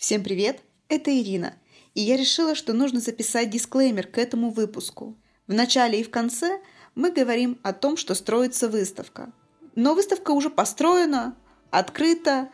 Всем 0.00 0.24
привет, 0.24 0.62
это 0.88 1.10
Ирина, 1.10 1.56
и 1.92 2.00
я 2.00 2.16
решила, 2.16 2.54
что 2.54 2.72
нужно 2.72 3.00
записать 3.00 3.50
дисклеймер 3.50 4.06
к 4.06 4.16
этому 4.16 4.48
выпуску. 4.48 5.14
В 5.46 5.52
начале 5.52 6.00
и 6.00 6.02
в 6.02 6.08
конце 6.08 6.62
мы 6.94 7.12
говорим 7.12 7.60
о 7.62 7.74
том, 7.74 7.98
что 7.98 8.14
строится 8.14 8.70
выставка. 8.70 9.30
Но 9.74 9.94
выставка 9.94 10.30
уже 10.30 10.48
построена, 10.48 11.36
открыта, 11.70 12.48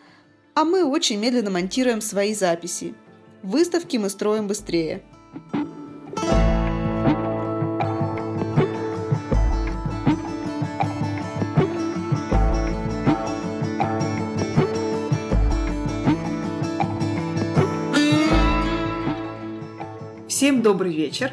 а 0.55 0.65
мы 0.65 0.85
очень 0.85 1.21
медленно 1.21 1.51
монтируем 1.51 2.01
свои 2.01 2.35
записи. 2.35 2.97
Выставки 3.45 3.97
мы 3.97 4.11
строим 4.11 4.49
быстрее. 4.49 5.05
Всем 20.47 20.63
добрый 20.63 20.95
вечер. 20.95 21.33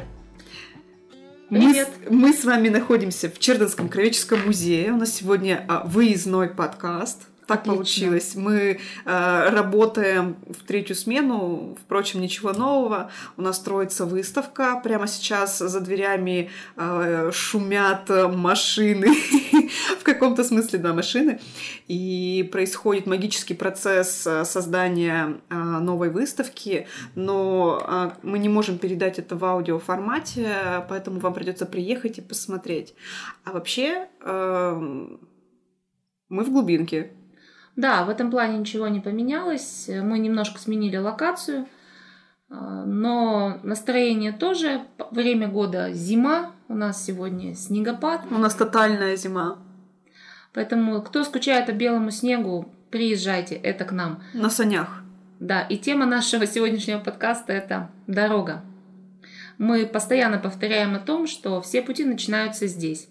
Привет. 1.48 1.88
Мы, 2.10 2.16
мы 2.16 2.32
с 2.32 2.44
вами 2.44 2.68
находимся 2.68 3.30
в 3.30 3.38
Черденском 3.38 3.88
краеведческом 3.88 4.44
музее. 4.44 4.90
У 4.90 4.96
нас 4.96 5.14
сегодня 5.14 5.64
а, 5.68 5.86
выездной 5.86 6.48
подкаст. 6.48 7.28
Так 7.46 7.60
Отлично. 7.60 7.74
получилось. 7.74 8.34
Мы 8.34 8.78
э, 9.04 9.48
работаем 9.50 10.36
в 10.48 10.64
третью 10.66 10.96
смену, 10.96 11.76
впрочем, 11.84 12.20
ничего 12.20 12.52
нового. 12.52 13.10
У 13.36 13.42
нас 13.42 13.56
строится 13.56 14.06
выставка. 14.06 14.80
Прямо 14.82 15.06
сейчас 15.06 15.58
за 15.58 15.80
дверями 15.80 16.50
э, 16.76 17.30
шумят 17.32 18.08
машины. 18.08 19.14
в 19.98 20.02
каком-то 20.04 20.44
смысле, 20.44 20.78
да, 20.78 20.92
машины. 20.92 21.40
И 21.88 22.48
происходит 22.52 23.06
магический 23.06 23.54
процесс 23.54 24.26
э, 24.26 24.44
создания 24.44 25.36
э, 25.48 25.54
новой 25.54 26.10
выставки. 26.10 26.86
Но 27.14 27.82
э, 27.86 28.10
мы 28.22 28.38
не 28.38 28.48
можем 28.48 28.78
передать 28.78 29.18
это 29.18 29.36
в 29.36 29.44
аудиоформате, 29.44 30.84
поэтому 30.88 31.20
вам 31.20 31.34
придется 31.34 31.66
приехать 31.66 32.18
и 32.18 32.22
посмотреть. 32.22 32.94
А 33.44 33.52
вообще 33.52 34.08
э, 34.22 35.06
мы 36.28 36.44
в 36.44 36.50
глубинке. 36.50 37.12
Да, 37.76 38.04
в 38.04 38.08
этом 38.08 38.30
плане 38.30 38.58
ничего 38.58 38.88
не 38.88 39.00
поменялось. 39.00 39.88
Мы 39.88 40.18
немножко 40.18 40.60
сменили 40.60 40.96
локацию, 40.96 41.66
а, 42.48 42.84
но 42.84 43.58
настроение 43.62 44.32
тоже. 44.32 44.82
Время 45.10 45.48
года 45.48 45.92
зима, 45.92 46.52
у 46.68 46.74
нас 46.74 47.04
сегодня 47.04 47.54
снегопад. 47.54 48.22
У 48.30 48.38
нас 48.38 48.54
тотальная 48.54 49.16
зима. 49.16 49.58
Поэтому 50.52 51.02
кто 51.02 51.24
скучает 51.24 51.68
о 51.68 51.72
белому 51.72 52.10
снегу, 52.10 52.72
приезжайте, 52.90 53.56
это 53.56 53.84
к 53.84 53.92
нам. 53.92 54.22
На 54.34 54.50
санях. 54.50 55.02
Да, 55.40 55.62
и 55.62 55.76
тема 55.76 56.06
нашего 56.06 56.46
сегодняшнего 56.46 57.00
подкаста 57.00 57.52
это 57.52 57.90
дорога. 58.06 58.62
Мы 59.58 59.84
постоянно 59.84 60.38
повторяем 60.38 60.94
о 60.94 61.00
том, 61.00 61.26
что 61.26 61.60
все 61.60 61.82
пути 61.82 62.04
начинаются 62.04 62.68
здесь. 62.68 63.08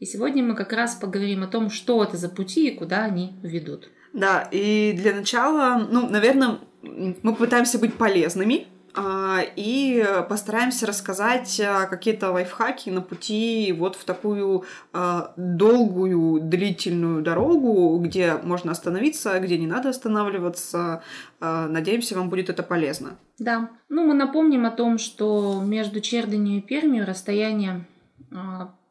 И 0.00 0.04
сегодня 0.04 0.42
мы 0.42 0.54
как 0.54 0.72
раз 0.72 0.94
поговорим 0.96 1.44
о 1.44 1.46
том, 1.46 1.70
что 1.70 2.02
это 2.02 2.16
за 2.16 2.28
пути 2.28 2.68
и 2.68 2.76
куда 2.76 3.04
они 3.04 3.34
ведут. 3.42 3.88
Да, 4.12 4.48
и 4.50 4.92
для 4.96 5.14
начала, 5.14 5.86
ну, 5.90 6.08
наверное, 6.08 6.58
мы 6.82 7.34
пытаемся 7.34 7.78
быть 7.78 7.94
полезными 7.94 8.66
а, 8.94 9.40
и 9.54 10.04
постараемся 10.28 10.86
рассказать 10.86 11.60
а, 11.60 11.86
какие-то 11.86 12.32
лайфхаки 12.32 12.90
на 12.90 13.02
пути 13.02 13.72
вот 13.76 13.94
в 13.94 14.04
такую 14.04 14.64
а, 14.92 15.32
долгую, 15.36 16.40
длительную 16.40 17.22
дорогу, 17.22 17.98
где 17.98 18.34
можно 18.34 18.72
остановиться, 18.72 19.38
где 19.38 19.58
не 19.58 19.66
надо 19.66 19.90
останавливаться. 19.90 21.02
Надеемся, 21.40 22.16
вам 22.16 22.28
будет 22.28 22.50
это 22.50 22.62
полезно. 22.62 23.16
Да. 23.38 23.70
Ну, 23.88 24.06
мы 24.06 24.14
напомним 24.14 24.66
о 24.66 24.70
том, 24.70 24.98
что 24.98 25.62
между 25.64 26.00
Чердынью 26.00 26.58
и 26.58 26.60
Пермью 26.60 27.06
расстояние 27.06 27.86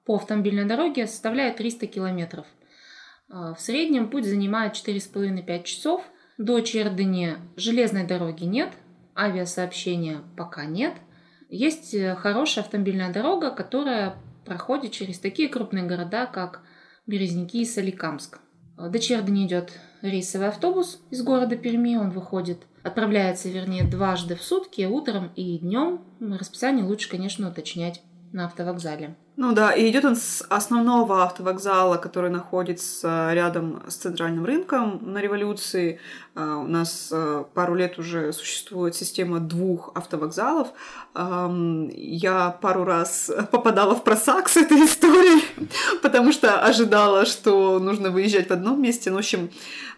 по 0.06 0.16
автомобильной 0.16 0.66
дороге 0.66 1.06
составляет 1.06 1.58
300 1.58 1.88
километров. 1.88 2.46
А, 3.30 3.54
в 3.54 3.62
среднем 3.62 4.10
путь 4.10 4.26
занимает 4.26 4.74
4,5-5 4.74 5.64
часов. 5.64 6.04
До 6.38 6.62
Чердыни 6.62 7.36
железной 7.58 8.06
дороги 8.06 8.46
нет, 8.46 8.70
авиасообщения 9.16 10.22
пока 10.38 10.66
нет. 10.66 10.94
Есть 11.50 11.94
э, 11.94 12.16
хорошая 12.16 12.64
автомобильная 12.64 13.12
дорога, 13.12 13.52
которая 13.52 14.16
проходит 14.46 14.92
через 14.92 15.20
такие 15.20 15.50
крупные 15.50 15.86
города, 15.86 16.26
как 16.26 16.62
Березники 17.06 17.58
и 17.58 17.66
Соликамск. 17.66 18.40
До 18.78 18.98
Чердыни 18.98 19.46
идет 19.46 19.74
рейсовый 20.02 20.48
автобус 20.48 21.02
из 21.10 21.22
города 21.22 21.58
Перми, 21.58 21.98
он 21.98 22.12
выходит, 22.12 22.60
отправляется, 22.84 23.50
вернее, 23.50 23.84
дважды 23.84 24.36
в 24.36 24.42
сутки, 24.42 24.84
утром 24.86 25.32
и 25.36 25.58
днем. 25.58 26.06
Расписание 26.22 26.86
лучше, 26.86 27.10
конечно, 27.10 27.50
уточнять 27.50 28.02
на 28.32 28.46
автовокзале. 28.46 29.18
Ну 29.42 29.54
да, 29.54 29.72
и 29.72 29.90
идет 29.90 30.04
он 30.04 30.18
с 30.18 30.46
основного 30.50 31.24
автовокзала, 31.24 31.96
который 31.96 32.30
находится 32.30 33.30
рядом 33.32 33.82
с 33.88 33.96
центральным 33.96 34.44
рынком 34.44 35.00
на 35.02 35.20
революции. 35.20 36.02
А, 36.36 36.58
у 36.58 36.68
нас 36.68 37.10
а, 37.14 37.46
пару 37.54 37.74
лет 37.74 37.98
уже 37.98 38.34
существует 38.34 38.96
система 38.96 39.40
двух 39.40 39.94
автовокзалов. 39.96 40.68
Я 41.16 42.58
пару 42.62 42.84
раз 42.84 43.32
попадала 43.52 43.96
в 43.96 44.04
просак 44.04 44.50
с 44.50 44.58
этой 44.58 44.78
историей, 44.86 45.42
потому 46.02 46.34
что 46.34 46.62
ожидала, 46.62 47.26
что 47.26 47.80
нужно 47.80 48.10
выезжать 48.10 48.50
в 48.50 48.52
одном 48.52 48.82
месте. 48.82 49.10
Ну, 49.10 49.16
в 49.16 49.20
общем, 49.20 49.52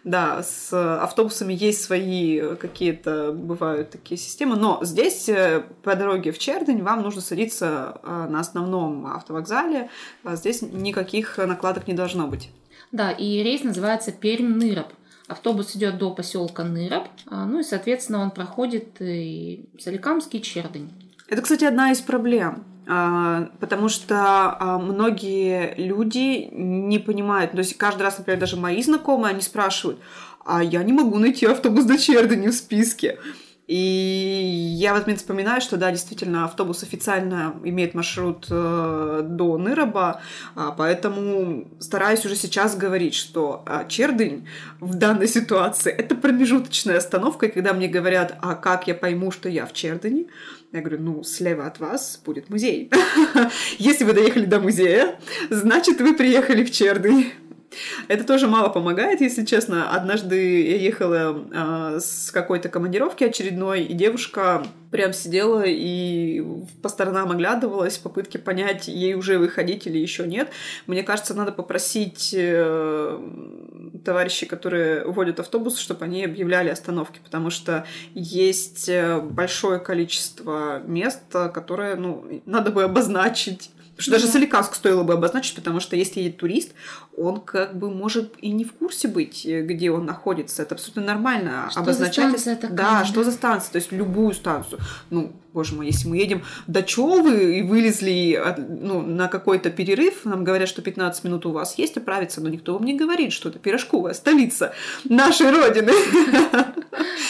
да, 0.04 0.42
с 0.42 0.72
автобусами 0.72 1.54
есть 1.54 1.84
свои 1.84 2.56
какие-то, 2.56 3.32
бывают 3.32 3.90
такие 3.90 4.18
системы, 4.18 4.56
но 4.56 4.80
здесь 4.82 5.28
э, 5.28 5.64
по 5.82 5.94
дороге 5.94 6.32
в 6.32 6.38
Чердень 6.38 6.82
вам 6.82 7.02
нужно 7.02 7.20
садиться 7.20 8.00
а, 8.02 8.26
на 8.28 8.40
основном 8.40 9.06
автовокзале, 9.06 9.90
а 10.24 10.36
здесь 10.36 10.62
никаких 10.62 11.38
накладок 11.38 11.86
не 11.86 11.94
должно 11.94 12.26
быть. 12.26 12.50
Да, 12.90 13.10
и 13.12 13.42
рейс 13.42 13.62
называется 13.62 14.10
Пермь-Ныроб. 14.10 14.88
Автобус 15.28 15.76
идет 15.76 15.98
до 15.98 16.10
поселка 16.10 16.64
Ныроб, 16.64 17.08
а, 17.26 17.46
ну 17.46 17.60
и, 17.60 17.62
соответственно, 17.62 18.20
он 18.20 18.32
проходит 18.32 19.00
и 19.00 19.68
Соликамский 19.78 20.40
Чердень. 20.40 20.90
Это, 21.28 21.42
кстати, 21.42 21.64
одна 21.64 21.92
из 21.92 22.00
проблем. 22.00 22.64
А, 22.86 23.48
потому 23.60 23.88
что 23.88 24.56
а, 24.58 24.78
многие 24.78 25.74
люди 25.76 26.48
не 26.52 26.98
понимают, 26.98 27.52
то 27.52 27.58
есть 27.58 27.76
каждый 27.76 28.02
раз, 28.02 28.18
например, 28.18 28.40
даже 28.40 28.56
мои 28.56 28.82
знакомые, 28.82 29.30
они 29.30 29.40
спрашивают, 29.40 30.00
а 30.44 30.62
я 30.62 30.82
не 30.82 30.92
могу 30.92 31.18
найти 31.18 31.46
автобус 31.46 31.84
до 31.84 31.96
Чердани 31.96 32.48
в 32.48 32.54
списке. 32.54 33.18
И 33.68 33.76
я 33.76 34.92
в 34.92 34.96
этот 34.96 35.06
момент 35.06 35.20
вспоминаю, 35.20 35.60
что 35.60 35.76
да, 35.76 35.90
действительно, 35.92 36.44
автобус 36.44 36.82
официально 36.82 37.54
имеет 37.62 37.94
маршрут 37.94 38.46
э, 38.50 39.20
до 39.24 39.56
Ныроба, 39.56 40.20
а, 40.56 40.72
поэтому 40.72 41.68
стараюсь 41.78 42.26
уже 42.26 42.34
сейчас 42.34 42.76
говорить, 42.76 43.14
что 43.14 43.64
э, 43.66 43.84
Чердынь 43.88 44.48
в 44.80 44.96
данной 44.96 45.28
ситуации 45.28 45.92
это 45.92 46.16
промежуточная 46.16 46.98
остановка, 46.98 47.46
и 47.46 47.50
когда 47.50 47.72
мне 47.72 47.86
говорят, 47.86 48.36
а 48.42 48.56
как 48.56 48.88
я 48.88 48.94
пойму, 48.94 49.30
что 49.30 49.48
я 49.48 49.64
в 49.64 49.72
Чердыне, 49.72 50.26
я 50.72 50.80
говорю, 50.80 51.02
ну, 51.02 51.22
слева 51.22 51.66
от 51.66 51.78
вас 51.80 52.20
будет 52.24 52.48
музей. 52.50 52.90
Если 53.78 54.04
вы 54.04 54.14
доехали 54.14 54.46
до 54.46 54.58
музея, 54.58 55.20
значит, 55.50 56.00
вы 56.00 56.14
приехали 56.14 56.64
в 56.64 56.70
Чердынь. 56.70 57.32
Это 58.08 58.24
тоже 58.24 58.48
мало 58.48 58.68
помогает, 58.68 59.20
если 59.20 59.44
честно. 59.44 59.90
Однажды 59.90 60.62
я 60.70 60.76
ехала 60.76 61.94
э, 61.94 62.00
с 62.00 62.30
какой-то 62.30 62.68
командировки 62.68 63.24
очередной, 63.24 63.82
и 63.82 63.94
девушка 63.94 64.64
прям 64.90 65.12
сидела 65.12 65.62
и 65.64 66.44
по 66.82 66.88
сторонам 66.88 67.30
оглядывалась 67.30 67.96
в 67.96 68.02
попытке 68.02 68.38
понять, 68.38 68.88
ей 68.88 69.14
уже 69.14 69.38
выходить 69.38 69.86
или 69.86 69.98
еще 69.98 70.26
нет. 70.26 70.50
Мне 70.86 71.02
кажется, 71.02 71.34
надо 71.34 71.52
попросить 71.52 72.34
э, 72.36 73.20
товарищей, 74.04 74.46
которые 74.46 75.04
водят 75.04 75.40
автобус, 75.40 75.78
чтобы 75.78 76.04
они 76.04 76.24
объявляли 76.24 76.68
остановки, 76.68 77.20
потому 77.24 77.50
что 77.50 77.86
есть 78.14 78.88
э, 78.88 79.20
большое 79.20 79.78
количество 79.80 80.80
мест, 80.80 81.22
которые, 81.30 81.94
ну, 81.94 82.42
надо 82.44 82.70
бы 82.70 82.82
обозначить 82.82 83.70
Потому 83.96 84.02
что 84.02 84.10
даже 84.12 84.26
Соликамск 84.26 84.74
стоило 84.74 85.02
бы 85.02 85.12
обозначить, 85.12 85.54
потому 85.54 85.80
что 85.80 85.96
если 85.96 86.20
едет 86.20 86.38
турист, 86.38 86.72
он 87.16 87.40
как 87.40 87.78
бы 87.78 87.90
может 87.90 88.34
и 88.40 88.50
не 88.50 88.64
в 88.64 88.72
курсе 88.72 89.06
быть, 89.06 89.44
э, 89.44 89.62
где 89.62 89.90
он 89.90 90.06
находится. 90.06 90.62
Это 90.62 90.74
абсолютно 90.74 91.02
нормально. 91.02 91.68
Что 91.70 91.80
обозначать. 91.80 92.32
За 92.32 92.38
станция 92.38 92.56
такая, 92.56 92.76
да, 92.76 92.98
да, 93.00 93.04
что 93.04 93.22
за 93.22 93.32
станция. 93.32 93.72
То 93.72 93.76
есть 93.76 93.92
любую 93.92 94.34
станцию. 94.34 94.80
Ну, 95.10 95.32
боже 95.52 95.74
мой, 95.74 95.86
если 95.86 96.08
мы 96.08 96.16
едем 96.16 96.42
до 96.66 96.82
Чолвы 96.82 97.58
и 97.58 97.62
вылезли 97.62 98.40
ну, 98.58 99.02
на 99.02 99.28
какой-то 99.28 99.70
перерыв, 99.70 100.24
нам 100.24 100.44
говорят, 100.44 100.68
что 100.68 100.82
15 100.82 101.24
минут 101.24 101.46
у 101.46 101.52
вас 101.52 101.78
есть 101.78 101.96
оправиться, 101.96 102.40
но 102.40 102.48
никто 102.48 102.74
вам 102.74 102.84
не 102.84 102.94
говорит, 102.94 103.32
что 103.32 103.48
это 103.48 103.58
Пирожковая 103.58 104.14
столица 104.14 104.74
нашей 105.04 105.50
родины. 105.50 105.92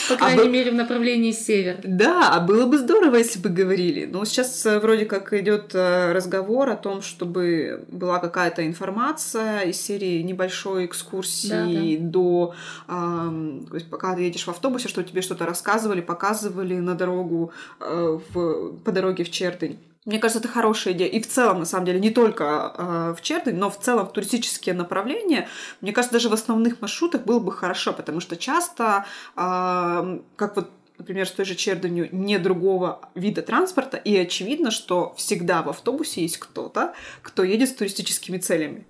По 0.09 0.17
крайней 0.17 0.43
а 0.43 0.49
мере, 0.49 0.71
в 0.71 0.75
направлении 0.75 1.33
север. 1.33 1.77
Да, 1.85 2.31
а 2.33 2.41
было 2.41 2.67
бы 2.67 2.79
здорово, 2.79 3.17
если 3.17 3.39
бы 3.39 3.49
говорили. 3.49 4.05
Но 4.05 4.25
сейчас 4.25 4.67
э, 4.67 4.79
вроде 4.79 5.05
как 5.05 5.33
идет 5.33 5.75
э, 5.75 6.13
разговор 6.13 6.71
о 6.71 6.77
том, 6.77 7.03
чтобы 7.03 7.85
была 7.89 8.19
какая-то 8.19 8.67
информация 8.67 9.61
из 9.63 9.81
серии 9.81 10.23
небольшой 10.23 10.87
экскурсии 10.87 11.97
да, 11.97 12.03
да. 12.03 12.11
до... 12.11 12.55
Э, 12.89 13.63
то 13.69 13.75
есть 13.75 13.89
пока 13.89 14.15
ты 14.15 14.23
едешь 14.23 14.45
в 14.45 14.49
автобусе, 14.49 14.89
что 14.89 15.03
тебе 15.03 15.23
что-то 15.23 15.47
рассказывали, 15.47 16.01
показывали 16.01 16.75
на 16.75 16.95
дорогу, 16.95 17.53
э, 17.81 18.12
в, 18.19 18.79
по 18.79 18.93
дороге 18.93 19.25
в 19.25 19.31
Чердынь. 19.31 19.79
Мне 20.05 20.19
кажется, 20.19 20.41
это 20.41 20.49
хорошая 20.49 20.95
идея. 20.95 21.09
И 21.09 21.21
в 21.21 21.29
целом, 21.29 21.61
на 21.61 21.65
самом 21.65 21.87
деле, 21.87 22.01
не 22.01 22.11
только 22.11 22.75
э, 22.77 23.15
в 23.17 23.23
Чердынь, 23.23 23.57
но 23.57 23.71
в 23.71 23.79
целом 23.79 24.07
в 24.07 24.13
туристические 24.13 24.75
направления, 24.75 25.49
мне 25.81 25.93
кажется, 25.93 26.13
даже 26.13 26.29
в 26.29 26.33
основных 26.33 26.81
маршрутах 26.81 27.25
было 27.25 27.39
бы 27.39 27.53
хорошо, 27.53 27.93
потому 27.93 28.19
что 28.19 28.37
часто, 28.37 29.07
э, 29.37 30.19
как 30.37 30.57
вот 30.57 30.71
например, 30.99 31.27
с 31.27 31.33
той 31.33 31.45
же 31.45 31.55
Чердынью 31.55 32.09
не 32.13 32.39
другого 32.39 33.09
вида 33.15 33.43
транспорта, 33.43 33.97
и 33.97 34.17
очевидно, 34.17 34.71
что 34.71 35.15
всегда 35.17 35.63
в 35.63 35.69
автобусе 35.69 36.23
есть 36.23 36.39
кто-то, 36.39 36.95
кто 37.23 37.45
едет 37.45 37.69
с 37.69 37.73
туристическими 37.73 38.39
целями. 38.39 38.87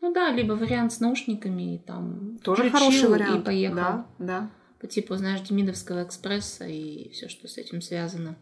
Ну 0.00 0.12
да, 0.12 0.30
либо 0.30 0.52
вариант 0.52 0.92
с 0.92 1.00
наушниками, 1.00 1.76
и 1.76 1.78
там 1.78 2.38
тоже 2.42 2.70
хороший 2.70 3.08
вариант. 3.08 3.42
И 3.42 3.44
поехал. 3.44 3.76
Да, 3.76 4.06
да 4.18 4.50
по 4.84 4.88
типу, 4.88 5.16
знаешь, 5.16 5.40
Демидовского 5.40 6.04
экспресса 6.04 6.66
и 6.66 7.08
все, 7.08 7.30
что 7.30 7.48
с 7.48 7.56
этим 7.56 7.80
связано. 7.80 8.36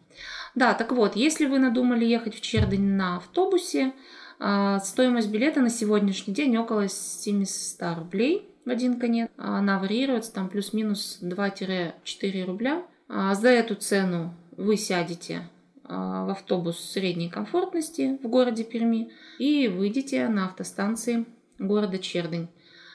Да, 0.57 0.75
так 0.75 0.91
вот, 0.91 1.15
если 1.15 1.47
вы 1.47 1.61
надумали 1.61 2.05
ехать 2.05 2.35
в 2.35 2.41
Чердень 2.41 2.97
на 2.97 3.19
автобусе, 3.19 3.93
а, 4.41 4.81
стоимость 4.81 5.31
билета 5.31 5.61
на 5.61 5.71
сегодняшний 5.71 6.35
день 6.35 6.57
около 6.57 6.89
700 6.89 7.97
рублей 7.97 8.49
в 8.65 8.71
один 8.71 8.99
конец. 8.99 9.31
Она 9.37 9.79
варьируется 9.79 10.33
там 10.33 10.49
плюс-минус 10.49 11.19
2-4 11.23 12.45
рубля. 12.45 12.83
А, 13.09 13.37
за 13.37 13.51
эту 13.51 13.77
цену 13.77 14.35
вы 14.57 14.77
сядете 14.77 15.49
а, 15.85 16.27
в 16.27 16.31
автобус 16.31 16.81
средней 16.81 17.31
комфортности 17.31 18.19
в 18.21 18.27
городе 18.27 18.65
Перми 18.65 19.13
и 19.39 19.69
выйдете 19.69 20.27
на 20.27 20.47
автостанции 20.47 21.25
города 21.61 22.01
Чердень. 22.01 22.49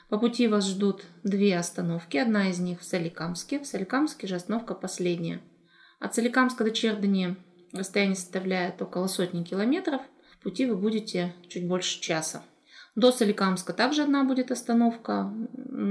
По 0.09 0.17
пути 0.17 0.47
вас 0.47 0.65
ждут 0.65 1.03
две 1.23 1.57
остановки. 1.57 2.15
Одна 2.15 2.49
из 2.49 2.59
них 2.59 2.79
в 2.79 2.85
Соликамске. 2.85 3.59
В 3.59 3.67
Соликамске 3.67 4.25
же 4.27 4.35
остановка 4.35 4.73
последняя. 4.73 5.41
От 5.99 6.15
Соликамска 6.15 6.63
до 6.63 6.71
Чердани 6.71 7.35
расстояние 7.73 8.15
составляет 8.15 8.81
около 8.81 9.07
сотни 9.07 9.43
километров. 9.43 10.01
В 10.39 10.43
пути 10.43 10.65
вы 10.65 10.77
будете 10.77 11.33
чуть 11.49 11.67
больше 11.67 11.99
часа. 11.99 12.41
До 12.95 13.11
Соликамска 13.11 13.73
также 13.73 14.03
одна 14.03 14.23
будет 14.23 14.49
остановка, 14.49 15.33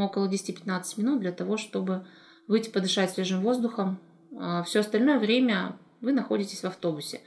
около 0.00 0.28
10-15 0.28 0.82
минут 0.96 1.20
для 1.20 1.32
того, 1.32 1.58
чтобы 1.58 2.06
выйти 2.48 2.70
подышать 2.70 3.10
свежим 3.10 3.42
воздухом. 3.42 4.00
А 4.38 4.62
Все 4.62 4.80
остальное 4.80 5.18
время 5.18 5.76
вы 6.00 6.12
находитесь 6.12 6.60
в 6.60 6.64
автобусе. 6.64 7.20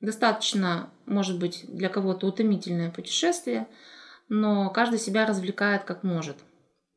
Достаточно, 0.00 0.90
может 1.04 1.40
быть, 1.40 1.64
для 1.66 1.88
кого-то 1.88 2.28
утомительное 2.28 2.92
путешествие– 2.92 3.66
но 4.28 4.70
каждый 4.70 4.98
себя 4.98 5.26
развлекает 5.26 5.84
как 5.84 6.02
может. 6.02 6.36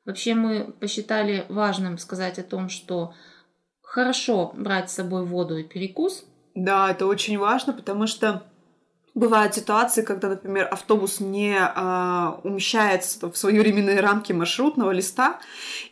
Вообще 0.05 0.33
мы 0.33 0.73
посчитали 0.79 1.45
важным 1.49 1.97
сказать 1.97 2.39
о 2.39 2.43
том, 2.43 2.69
что 2.69 3.13
хорошо 3.81 4.51
брать 4.55 4.89
с 4.89 4.95
собой 4.95 5.25
воду 5.25 5.57
и 5.57 5.63
перекус. 5.63 6.25
Да, 6.55 6.91
это 6.91 7.05
очень 7.05 7.37
важно, 7.37 7.73
потому 7.73 8.07
что 8.07 8.43
Бывают 9.13 9.53
ситуации, 9.53 10.03
когда, 10.03 10.29
например, 10.29 10.69
автобус 10.71 11.19
не 11.19 11.57
а, 11.59 12.39
умещается 12.43 13.29
в 13.29 13.35
свои 13.35 13.59
временные 13.59 13.99
рамки 13.99 14.31
маршрутного 14.31 14.91
листа, 14.91 15.37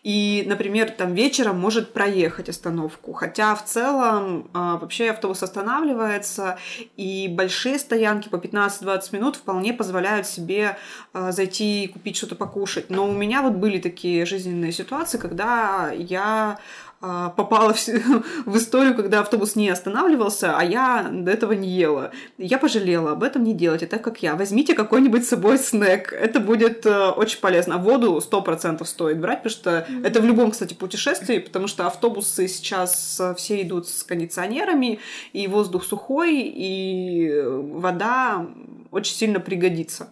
и, 0.04 0.46
например, 0.48 0.92
там 0.92 1.14
вечером 1.14 1.60
может 1.60 1.92
проехать 1.92 2.48
остановку. 2.48 3.12
Хотя 3.12 3.56
в 3.56 3.66
целом 3.66 4.50
а, 4.54 4.78
вообще 4.78 5.10
автобус 5.10 5.44
останавливается, 5.44 6.58
и 6.96 7.28
большие 7.28 7.78
стоянки 7.80 8.30
по 8.30 8.38
15-20 8.38 9.02
минут 9.12 9.36
вполне 9.36 9.74
позволяют 9.74 10.26
себе 10.26 10.78
а, 11.12 11.34
зайти 11.34 11.84
и 11.84 11.88
купить 11.88 12.16
что-то 12.16 12.36
покушать. 12.36 12.90
Но 12.90 13.06
у 13.06 13.12
меня 13.12 13.42
вот 13.42 13.54
были 13.54 13.80
такие 13.80 14.26
жизненные 14.26 14.72
ситуации, 14.72 15.18
когда 15.18 15.92
я 15.92 16.58
попала 17.00 17.74
в, 17.74 17.88
в 18.46 18.58
историю, 18.58 18.96
когда 18.96 19.22
автобус 19.22 19.56
не 19.56 19.70
останавливался, 19.70 20.58
а 20.58 20.64
я 20.64 21.10
до 21.12 21.32
этого 21.32 21.54
не 21.54 21.70
ела. 21.70 22.12
Я 22.38 22.58
пожалела 22.58 23.12
об 23.12 23.24
этом 23.24 23.44
не 23.44 23.54
делать, 23.54 23.88
так 23.90 24.04
как 24.04 24.22
я. 24.22 24.36
Возьмите 24.36 24.74
какой-нибудь 24.74 25.26
с 25.26 25.30
собой 25.30 25.58
снэк, 25.58 26.12
это 26.12 26.40
будет 26.40 26.86
э, 26.86 27.10
очень 27.12 27.40
полезно. 27.40 27.76
А 27.76 27.78
воду 27.78 28.18
100% 28.18 28.84
стоит 28.86 29.20
брать, 29.20 29.44
потому 29.44 29.52
что 29.52 29.70
mm-hmm. 29.70 30.08
это 30.08 30.22
в 30.22 30.26
любом, 30.26 30.52
кстати, 30.52 30.74
путешествии, 30.74 31.40
потому 31.40 31.68
что 31.68 31.88
автобусы 31.88 32.48
сейчас 32.48 33.20
э, 33.20 33.34
все 33.36 33.62
идут 33.62 33.88
с 33.88 34.04
кондиционерами, 34.04 35.00
и 35.32 35.48
воздух 35.48 35.86
сухой, 35.86 36.42
и 36.42 37.42
вода 37.46 38.46
очень 38.92 39.16
сильно 39.16 39.40
пригодится. 39.40 40.12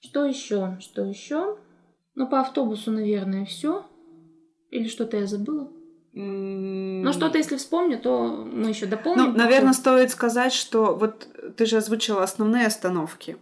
Что 0.00 0.24
еще? 0.24 0.78
Что 0.80 1.04
еще? 1.04 1.58
Ну, 2.14 2.26
по 2.26 2.40
автобусу, 2.40 2.90
наверное, 2.90 3.44
все. 3.44 3.84
Или 4.70 4.88
что-то 4.88 5.18
я 5.18 5.26
забыла? 5.26 5.68
Ну, 6.18 7.12
что-то, 7.12 7.36
если 7.36 7.56
вспомню, 7.56 7.98
то 7.98 8.48
мы 8.50 8.70
еще 8.70 8.86
дополним. 8.86 9.32
Ну, 9.32 9.32
наверное, 9.32 9.74
стоит 9.74 10.10
сказать, 10.10 10.54
что 10.54 10.94
вот 10.94 11.28
ты 11.56 11.66
же 11.66 11.76
озвучила 11.76 12.22
основные 12.22 12.66
остановки. 12.66 13.36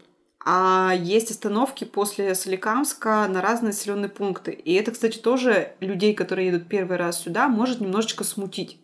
А 0.44 0.92
есть 0.98 1.30
остановки 1.30 1.84
после 1.84 2.34
Соликамска 2.34 3.28
на 3.28 3.40
разные 3.40 3.68
населенные 3.68 4.08
пункты. 4.08 4.50
И 4.50 4.74
это, 4.74 4.90
кстати, 4.90 5.18
тоже 5.18 5.72
людей, 5.78 6.14
которые 6.14 6.48
едут 6.48 6.68
первый 6.68 6.96
раз 6.96 7.22
сюда, 7.22 7.48
может 7.48 7.80
немножечко 7.80 8.24
смутить. 8.24 8.78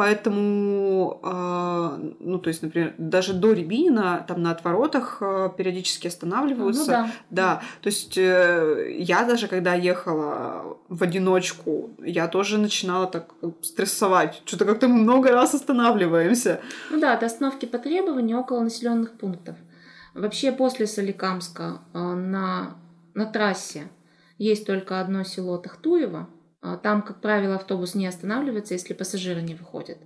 Поэтому, 0.00 1.20
э, 1.22 2.12
ну, 2.20 2.38
то 2.38 2.48
есть, 2.48 2.62
например, 2.62 2.94
даже 2.96 3.34
до 3.34 3.52
Рябинина 3.52 4.24
там 4.26 4.42
на 4.42 4.52
отворотах 4.52 5.18
э, 5.20 5.50
периодически 5.58 6.06
останавливаются. 6.06 6.80
Ну, 6.80 6.86
да. 6.86 7.10
да. 7.28 7.62
То 7.82 7.88
есть 7.90 8.16
э, 8.16 8.96
я 8.98 9.24
даже, 9.24 9.46
когда 9.46 9.74
ехала 9.74 10.78
в 10.88 11.02
одиночку, 11.02 11.90
я 12.02 12.28
тоже 12.28 12.56
начинала 12.56 13.08
так 13.08 13.34
стрессовать. 13.60 14.40
Что-то 14.46 14.64
как-то 14.64 14.88
мы 14.88 14.94
много 14.94 15.32
раз 15.32 15.52
останавливаемся. 15.52 16.62
Ну 16.90 16.98
да, 16.98 17.12
это 17.12 17.26
остановки 17.26 17.66
по 17.66 17.76
требованию 17.76 18.38
около 18.38 18.60
населенных 18.60 19.18
пунктов. 19.18 19.56
Вообще 20.14 20.50
после 20.50 20.86
Соликамска 20.86 21.82
на, 21.92 22.74
на 23.12 23.26
трассе 23.26 23.90
есть 24.38 24.66
только 24.66 24.98
одно 24.98 25.24
село 25.24 25.58
Тахтуево, 25.58 26.20
а, 26.20 26.39
там, 26.60 27.02
как 27.02 27.20
правило, 27.20 27.56
автобус 27.56 27.94
не 27.94 28.06
останавливается, 28.06 28.74
если 28.74 28.94
пассажиры 28.94 29.42
не 29.42 29.54
выходят. 29.54 29.98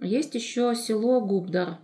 Есть 0.00 0.34
еще 0.34 0.74
село 0.74 1.20
Губдар, 1.20 1.78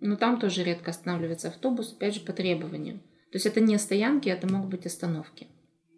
но 0.00 0.16
там 0.16 0.40
тоже 0.40 0.64
редко 0.64 0.90
останавливается 0.90 1.48
автобус, 1.48 1.92
опять 1.92 2.14
же, 2.14 2.20
по 2.20 2.32
требованию. 2.32 2.98
То 3.30 3.36
есть 3.36 3.46
это 3.46 3.60
не 3.60 3.78
стоянки, 3.78 4.28
это 4.28 4.52
могут 4.52 4.70
быть 4.70 4.86
остановки. 4.86 5.46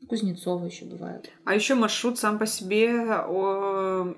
Кузнецова 0.08 0.66
еще 0.66 0.84
бывает. 0.84 1.30
А 1.44 1.54
еще 1.54 1.74
маршрут 1.74 2.18
сам 2.18 2.38
по 2.38 2.44
себе 2.44 2.90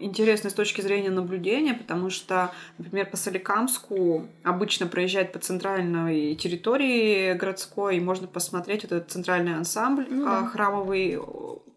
интересный 0.01 0.51
с 0.51 0.55
точки 0.55 0.81
зрения 0.81 1.11
наблюдения, 1.11 1.75
потому 1.75 2.11
что, 2.11 2.51
например, 2.79 3.09
по 3.09 3.17
Соликамску 3.17 4.27
обычно 4.43 4.87
проезжает 4.87 5.33
по 5.33 5.39
центральной 5.39 6.35
территории 6.35 7.35
городской, 7.35 7.99
и 7.99 8.01
можно 8.01 8.27
посмотреть 8.27 8.83
вот 8.83 8.93
этот 8.93 9.11
центральный 9.13 9.55
ансамбль 9.55 10.07
ну, 10.11 10.25
да. 10.25 10.47
храмовый, 10.47 11.21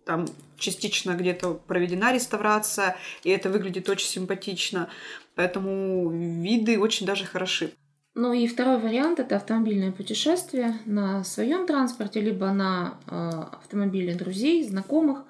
там 0.07 0.25
частично 0.57 1.11
где-то 1.11 1.53
проведена 1.67 2.13
реставрация, 2.13 2.95
и 3.23 3.29
это 3.29 3.49
выглядит 3.49 3.89
очень 3.89 4.07
симпатично. 4.07 4.89
Поэтому 5.35 6.09
виды 6.09 6.79
очень 6.79 7.05
даже 7.05 7.25
хороши. 7.25 7.73
Ну 8.15 8.33
и 8.33 8.47
второй 8.47 8.79
вариант 8.79 9.19
это 9.19 9.35
автомобильное 9.35 9.91
путешествие 9.91 10.79
на 10.85 11.23
своем 11.23 11.67
транспорте, 11.67 12.19
либо 12.19 12.51
на 12.51 12.97
э, 13.05 13.11
автомобиле 13.61 14.15
друзей, 14.15 14.63
знакомых. 14.63 15.25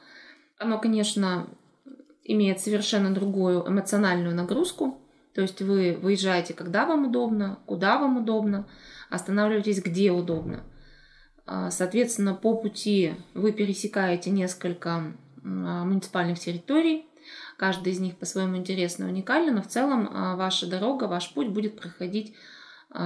Оно, 0.57 0.79
конечно, 0.79 1.47
имеет 2.23 2.61
совершенно 2.61 3.13
другую 3.13 3.67
эмоциональную 3.67 4.33
нагрузку. 4.33 5.01
То 5.35 5.41
есть 5.41 5.61
вы 5.61 5.97
выезжаете, 6.01 6.53
когда 6.53 6.85
вам 6.85 7.07
удобно, 7.07 7.59
куда 7.65 7.97
вам 7.97 8.17
удобно, 8.17 8.65
останавливаетесь, 9.09 9.83
где 9.83 10.11
удобно. 10.11 10.63
А, 11.47 11.71
соответственно, 11.71 12.35
по 12.35 12.55
пути 12.55 13.13
вы 13.33 13.53
пересекаете 13.53 14.29
несколько 14.29 14.89
а, 14.91 15.85
муниципальных 15.85 16.39
территорий. 16.39 17.05
Каждая 17.57 17.93
из 17.93 17.99
них 17.99 18.17
по-своему 18.17 18.57
интересна 18.57 19.05
и 19.05 19.07
уникальна, 19.07 19.53
но 19.53 19.61
в 19.61 19.67
целом 19.67 20.09
а, 20.11 20.35
ваша 20.35 20.67
дорога, 20.67 21.05
ваш 21.05 21.33
путь 21.33 21.47
будет 21.47 21.79
проходить 21.79 22.35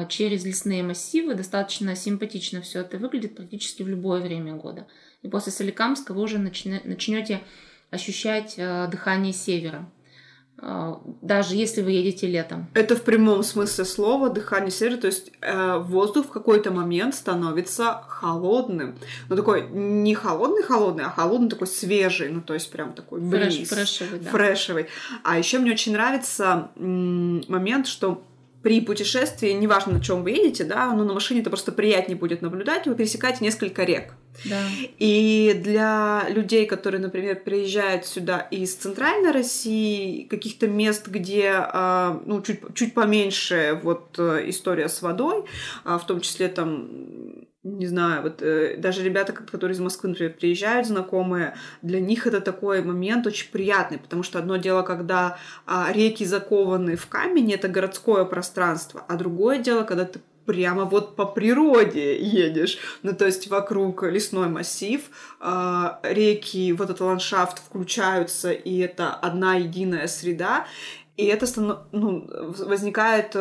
через 0.09 0.45
лесные 0.45 0.83
массивы. 0.83 1.33
Достаточно 1.33 1.95
симпатично 1.95 2.61
все 2.61 2.81
это 2.81 2.99
выглядит 2.99 3.35
практически 3.35 3.81
в 3.81 3.87
любое 3.87 4.21
время 4.21 4.53
года. 4.53 4.87
И 5.23 5.27
после 5.27 5.51
Соликамска 5.51 6.13
вы 6.13 6.21
уже 6.21 6.37
начнете 6.37 7.41
ощущать 7.89 8.57
дыхание 8.57 9.33
севера. 9.33 9.89
А, 10.61 11.01
даже 11.21 11.55
если 11.55 11.81
вы 11.81 11.91
едете 11.91 12.27
летом. 12.27 12.67
Это 12.73 12.95
в 12.95 13.01
прямом 13.01 13.43
смысле 13.43 13.85
слова 13.85 14.29
дыхание 14.29 14.71
севера, 14.71 14.97
то 14.97 15.07
есть 15.07 15.31
э, 15.41 15.77
воздух 15.79 16.27
в 16.27 16.29
какой-то 16.29 16.71
момент 16.71 17.15
становится 17.15 18.03
холодным. 18.07 18.95
Ну, 19.29 19.35
такой 19.35 19.67
не 19.69 20.13
холодный-холодный, 20.13 21.05
а 21.05 21.09
холодный 21.09 21.49
такой 21.49 21.67
свежий, 21.67 22.29
ну, 22.29 22.41
то 22.41 22.53
есть 22.53 22.71
прям 22.71 22.93
такой 22.93 23.19
бриз. 23.21 23.55
Фреш, 23.55 23.67
фрешевый, 23.69 24.19
да. 24.19 24.29
Фрешевый. 24.29 24.87
А 25.23 25.37
еще 25.37 25.59
мне 25.59 25.71
очень 25.71 25.93
нравится 25.93 26.69
м- 26.75 27.43
момент, 27.47 27.87
что 27.87 28.23
при 28.61 28.81
путешествии, 28.81 29.51
неважно, 29.51 29.93
на 29.93 30.01
чем 30.01 30.23
вы 30.23 30.31
едете, 30.31 30.63
да, 30.63 30.93
но 30.93 31.03
на 31.03 31.13
машине 31.13 31.41
это 31.41 31.49
просто 31.49 31.71
приятнее 31.71 32.17
будет 32.17 32.41
наблюдать, 32.41 32.85
вы 32.85 32.95
пересекаете 32.95 33.39
несколько 33.41 33.83
рек. 33.83 34.13
Да. 34.45 34.61
И 34.97 35.59
для 35.63 36.25
людей, 36.29 36.65
которые, 36.65 37.01
например, 37.01 37.41
приезжают 37.43 38.05
сюда 38.05 38.39
из 38.39 38.75
центральной 38.75 39.31
России, 39.31 40.23
каких-то 40.23 40.67
мест, 40.67 41.07
где 41.07 41.51
а, 41.53 42.21
ну, 42.25 42.41
чуть, 42.41 42.59
чуть 42.73 42.93
поменьше 42.93 43.79
вот 43.83 44.15
э, 44.17 44.43
история 44.47 44.89
с 44.89 45.01
водой, 45.01 45.43
а, 45.83 45.97
в 45.97 46.07
том 46.07 46.21
числе 46.21 46.47
там 46.47 46.87
не 47.63 47.85
знаю, 47.85 48.23
вот 48.23 48.41
э, 48.41 48.75
даже 48.77 49.03
ребята, 49.03 49.33
которые 49.33 49.75
из 49.75 49.79
Москвы, 49.79 50.09
например, 50.09 50.33
приезжают, 50.33 50.87
знакомые, 50.87 51.55
для 51.83 51.99
них 51.99 52.25
это 52.25 52.41
такой 52.41 52.81
момент 52.81 53.27
очень 53.27 53.51
приятный, 53.51 53.99
потому 53.99 54.23
что 54.23 54.39
одно 54.39 54.57
дело, 54.57 54.81
когда 54.81 55.37
а, 55.67 55.91
реки 55.93 56.25
закованы 56.25 56.95
в 56.95 57.07
камень, 57.07 57.53
это 57.53 57.67
городское 57.67 58.25
пространство, 58.25 59.05
а 59.07 59.15
другое 59.15 59.59
дело, 59.59 59.83
когда 59.83 60.05
ты 60.05 60.19
прямо 60.45 60.85
вот 60.85 61.15
по 61.15 61.25
природе 61.25 62.19
едешь. 62.19 62.79
Ну, 63.03 63.13
то 63.13 63.27
есть 63.27 63.47
вокруг 63.47 64.01
лесной 64.03 64.49
массив, 64.49 65.01
э, 65.39 65.89
реки, 66.01 66.73
вот 66.73 66.89
этот 66.89 67.01
ландшафт 67.01 67.59
включаются, 67.59 68.51
и 68.51 68.79
это 68.79 69.13
одна 69.13 69.55
единая 69.55 70.07
среда. 70.07 70.65
И 71.15 71.25
это 71.25 71.45
ну, 71.91 72.27
возникает 72.57 73.35
э, 73.35 73.39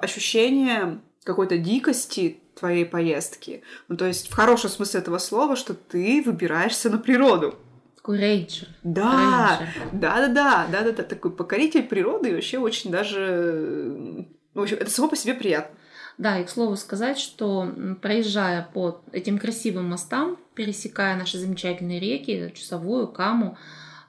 ощущение 0.00 1.00
какой-то 1.22 1.58
дикости 1.58 2.40
твоей 2.58 2.84
поездки. 2.84 3.62
Ну, 3.88 3.96
то 3.96 4.06
есть 4.06 4.28
в 4.28 4.34
хорошем 4.34 4.70
смысле 4.70 5.00
этого 5.00 5.18
слова, 5.18 5.56
что 5.56 5.74
ты 5.74 6.22
выбираешься 6.24 6.90
на 6.90 6.98
природу. 6.98 7.54
Такой 7.96 8.18
рейнджер. 8.18 8.68
Да, 8.82 9.60
да, 9.92 10.20
да, 10.20 10.28
да, 10.28 10.66
да, 10.70 10.82
да, 10.82 10.92
да, 10.92 11.02
такой 11.02 11.30
покоритель 11.30 11.84
природы 11.84 12.30
и 12.30 12.34
вообще 12.34 12.58
очень 12.58 12.90
даже... 12.90 14.26
В 14.54 14.60
общем, 14.60 14.76
это 14.80 14.90
само 14.90 15.08
по 15.08 15.16
себе 15.16 15.34
приятно. 15.34 15.76
Да, 16.18 16.40
и 16.40 16.44
к 16.44 16.50
слову 16.50 16.76
сказать, 16.76 17.18
что 17.18 17.72
проезжая 18.02 18.68
по 18.74 19.02
этим 19.12 19.38
красивым 19.38 19.88
мостам, 19.88 20.36
пересекая 20.54 21.16
наши 21.16 21.38
замечательные 21.38 22.00
реки, 22.00 22.52
Чусовую, 22.56 23.06
Каму, 23.06 23.56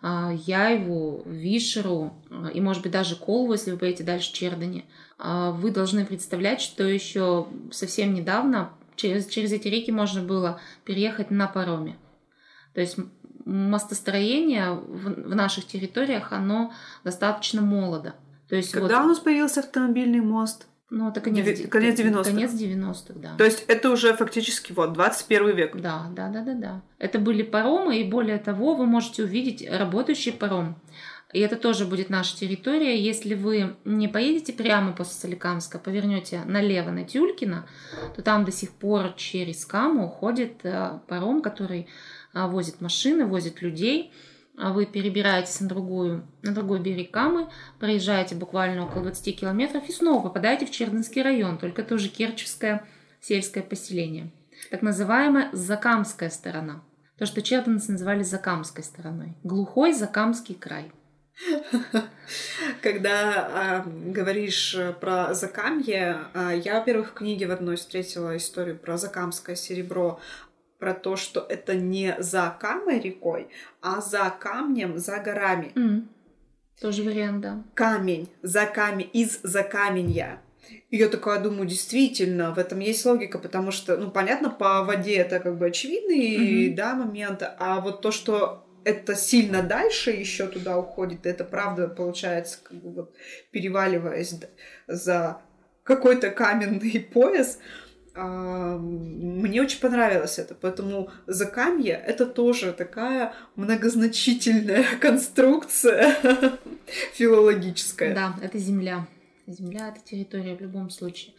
а, 0.01 0.31
Яйву, 0.33 1.21
Вишеру 1.25 2.13
а, 2.31 2.47
и, 2.47 2.61
может 2.61 2.81
быть, 2.81 2.91
даже 2.91 3.15
Колву, 3.15 3.53
если 3.53 3.71
вы 3.71 3.77
поедете 3.77 4.03
дальше 4.03 4.31
а, 4.31 4.87
вы 5.19 5.71
должны 5.71 6.05
представлять, 6.05 6.61
что 6.61 6.83
еще 6.83 7.47
совсем 7.71 8.13
недавно 8.13 8.71
через, 8.95 9.27
через 9.27 9.51
эти 9.51 9.67
реки 9.67 9.91
можно 9.91 10.21
было 10.21 10.59
переехать 10.85 11.31
на 11.31 11.47
пароме. 11.47 11.97
То 12.73 12.81
есть 12.81 12.97
мостостроение 13.45 14.71
в, 14.71 15.29
в 15.29 15.35
наших 15.35 15.65
территориях, 15.65 16.31
оно 16.31 16.71
достаточно 17.03 17.61
молодо. 17.61 18.15
То 18.47 18.55
есть 18.55 18.71
Когда 18.71 18.99
вот... 18.99 19.05
у 19.05 19.07
нас 19.09 19.19
появился 19.19 19.61
автомобильный 19.61 20.21
мост? 20.21 20.67
Ну, 20.89 21.09
это 21.09 21.21
конец, 21.21 21.45
Деви... 21.45 21.67
конец 21.67 21.99
90-х. 21.99 22.23
Конец 22.23 22.51
90-х, 22.51 23.13
да. 23.15 23.35
То 23.37 23.43
есть 23.43 23.63
это 23.67 23.91
уже 23.91 24.13
фактически 24.15 24.71
вот 24.71 24.93
21 24.93 25.55
век. 25.55 25.75
Да, 25.75 26.07
да, 26.15 26.29
да, 26.29 26.41
да, 26.41 26.53
да. 26.53 26.81
Это 26.97 27.19
были 27.19 27.43
паромы, 27.43 27.99
и 27.99 28.03
более 28.09 28.39
того, 28.39 28.73
вы 28.73 28.87
можете 28.87 29.23
увидеть 29.23 29.67
работающий 29.69 30.31
паром. 30.31 30.75
И 31.31 31.39
это 31.39 31.57
тоже 31.57 31.85
будет 31.85 32.09
наша 32.09 32.35
территория. 32.35 32.99
Если 32.99 33.35
вы 33.35 33.75
не 33.85 34.07
поедете 34.07 34.51
прямо 34.51 34.93
после 34.93 35.13
Соликамска, 35.13 35.77
повернете 35.77 36.41
налево 36.45 36.89
на 36.89 37.03
Тюлькина, 37.03 37.67
то 38.15 38.21
там 38.23 38.45
до 38.45 38.51
сих 38.51 38.71
пор 38.71 39.13
через 39.15 39.63
Каму 39.65 40.07
уходит 40.07 40.61
э, 40.63 40.99
паром, 41.07 41.43
который 41.43 41.87
э, 42.33 42.47
возит 42.47 42.81
машины, 42.81 43.27
возит 43.27 43.61
людей. 43.61 44.11
А 44.57 44.73
вы 44.73 44.85
перебираетесь 44.85 45.61
на, 45.61 45.69
другую, 45.69 46.27
на 46.41 46.51
другой 46.51 46.79
берег 46.79 47.11
Камы, 47.11 47.47
проезжаете 47.79 48.35
буквально 48.35 48.85
около 48.85 49.03
20 49.03 49.39
километров 49.39 49.87
и 49.87 49.93
снова 49.93 50.23
попадаете 50.23 50.65
в 50.65 50.71
Чердынский 50.71 51.21
район, 51.21 51.57
только 51.57 51.81
это 51.81 51.95
уже 51.95 52.09
Керчевское 52.09 52.85
сельское 53.21 53.61
поселение. 53.61 54.31
Так 54.71 54.81
называемая 54.81 55.49
Закамская 55.53 56.29
сторона. 56.29 56.83
То, 57.17 57.25
что 57.25 57.41
чердынцы 57.41 57.91
называли 57.91 58.23
Закамской 58.23 58.83
стороной. 58.83 59.37
Глухой 59.43 59.93
Закамский 59.93 60.55
край. 60.55 60.91
Когда 62.81 63.83
э, 63.85 63.89
говоришь 64.11 64.77
про 64.99 65.33
Закамье, 65.33 66.19
э, 66.33 66.61
я, 66.63 66.79
во-первых, 66.79 67.09
в 67.09 67.13
книге 67.13 67.47
в 67.47 67.51
одной 67.51 67.77
встретила 67.77 68.35
историю 68.37 68.77
про 68.77 68.97
Закамское 68.97 69.55
серебро, 69.55 70.19
про 70.79 70.93
то, 70.93 71.15
что 71.15 71.45
это 71.47 71.75
не 71.75 72.15
за 72.19 72.55
Камой 72.59 72.99
рекой, 72.99 73.49
а 73.81 74.01
за 74.01 74.33
камнем, 74.39 74.97
за 74.97 75.19
горами. 75.19 75.71
Mm. 75.75 76.07
Тоже 76.79 77.03
вариант, 77.03 77.41
да. 77.41 77.63
Камень, 77.73 78.29
за 78.41 78.65
камень, 78.65 79.09
из 79.11 79.41
за 79.43 79.63
каменья. 79.63 80.41
И 80.89 80.97
я 80.97 81.09
такая 81.09 81.41
думаю, 81.41 81.67
действительно, 81.67 82.53
в 82.53 82.59
этом 82.59 82.79
есть 82.79 83.05
логика, 83.05 83.37
потому 83.39 83.71
что, 83.71 83.97
ну, 83.97 84.11
понятно, 84.11 84.49
по 84.49 84.83
воде 84.83 85.15
это 85.15 85.39
как 85.39 85.57
бы 85.57 85.67
очевидный, 85.67 86.69
mm-hmm. 86.69 86.75
да, 86.75 86.95
момент, 86.95 87.43
а 87.59 87.81
вот 87.81 88.01
то, 88.01 88.11
что 88.11 88.65
это 88.83 89.15
сильно 89.15 89.61
дальше 89.61 90.11
еще 90.11 90.47
туда 90.47 90.77
уходит, 90.77 91.25
это 91.25 91.43
правда 91.43 91.87
получается, 91.87 92.59
как 92.63 92.77
бы 92.81 92.91
вот 92.91 93.15
переваливаясь 93.51 94.35
за 94.87 95.41
какой-то 95.83 96.29
каменный 96.31 96.99
пояс, 97.13 97.59
а, 98.15 98.77
мне 98.77 99.61
очень 99.61 99.79
понравилось 99.79 100.39
это, 100.39 100.55
поэтому 100.55 101.09
закамье— 101.27 101.93
это 102.07 102.25
тоже 102.25 102.73
такая 102.73 103.33
многозначительная 103.55 104.85
конструкция 105.01 106.15
филологическая. 107.13 108.13
Да, 108.13 108.35
это 108.41 108.57
земля. 108.57 109.07
Земля— 109.47 109.89
это 109.95 110.05
территория 110.05 110.55
в 110.55 110.61
любом 110.61 110.89
случае. 110.89 111.33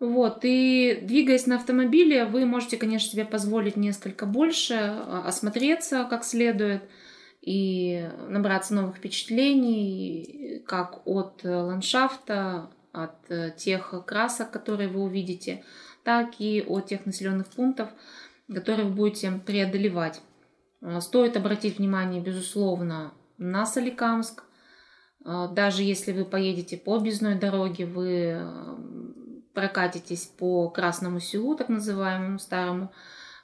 Вот, 0.00 0.40
и 0.44 0.98
двигаясь 1.02 1.46
на 1.46 1.56
автомобиле, 1.56 2.24
вы 2.24 2.46
можете, 2.46 2.78
конечно, 2.78 3.10
себе 3.10 3.26
позволить 3.26 3.76
несколько 3.76 4.24
больше, 4.24 4.74
а, 4.74 5.24
осмотреться 5.26 6.06
как 6.08 6.24
следует 6.24 6.82
и 7.42 8.08
набраться 8.28 8.74
новых 8.74 8.96
впечатлений, 8.96 10.62
как 10.66 11.06
от 11.06 11.42
ландшафта, 11.44 12.70
от 12.92 13.30
э, 13.30 13.52
тех 13.56 13.94
красок, 14.06 14.50
которые 14.50 14.88
вы 14.88 15.02
увидите, 15.02 15.64
так 16.02 16.32
и 16.38 16.64
от 16.66 16.86
тех 16.86 17.06
населенных 17.06 17.48
пунктов, 17.48 17.90
которые 18.52 18.88
вы 18.88 18.94
будете 18.94 19.30
преодолевать. 19.32 20.20
Э, 20.80 21.00
стоит 21.00 21.36
обратить 21.36 21.78
внимание, 21.78 22.22
безусловно, 22.22 23.12
на 23.38 23.64
Соликамск. 23.66 24.44
Э, 25.24 25.48
даже 25.52 25.82
если 25.82 26.12
вы 26.12 26.24
поедете 26.24 26.76
по 26.76 26.96
объездной 26.96 27.36
дороге, 27.36 27.86
вы 27.86 28.46
прокатитесь 29.54 30.26
по 30.26 30.68
Красному 30.68 31.20
селу, 31.20 31.54
так 31.56 31.68
называемому 31.68 32.38
старому 32.38 32.92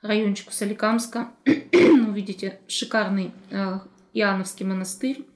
райончику 0.02 0.52
Соликамска, 0.52 1.32
увидите 1.44 2.60
шикарный 2.68 3.32
Иоанновский 4.12 4.66
монастырь, 4.66 5.26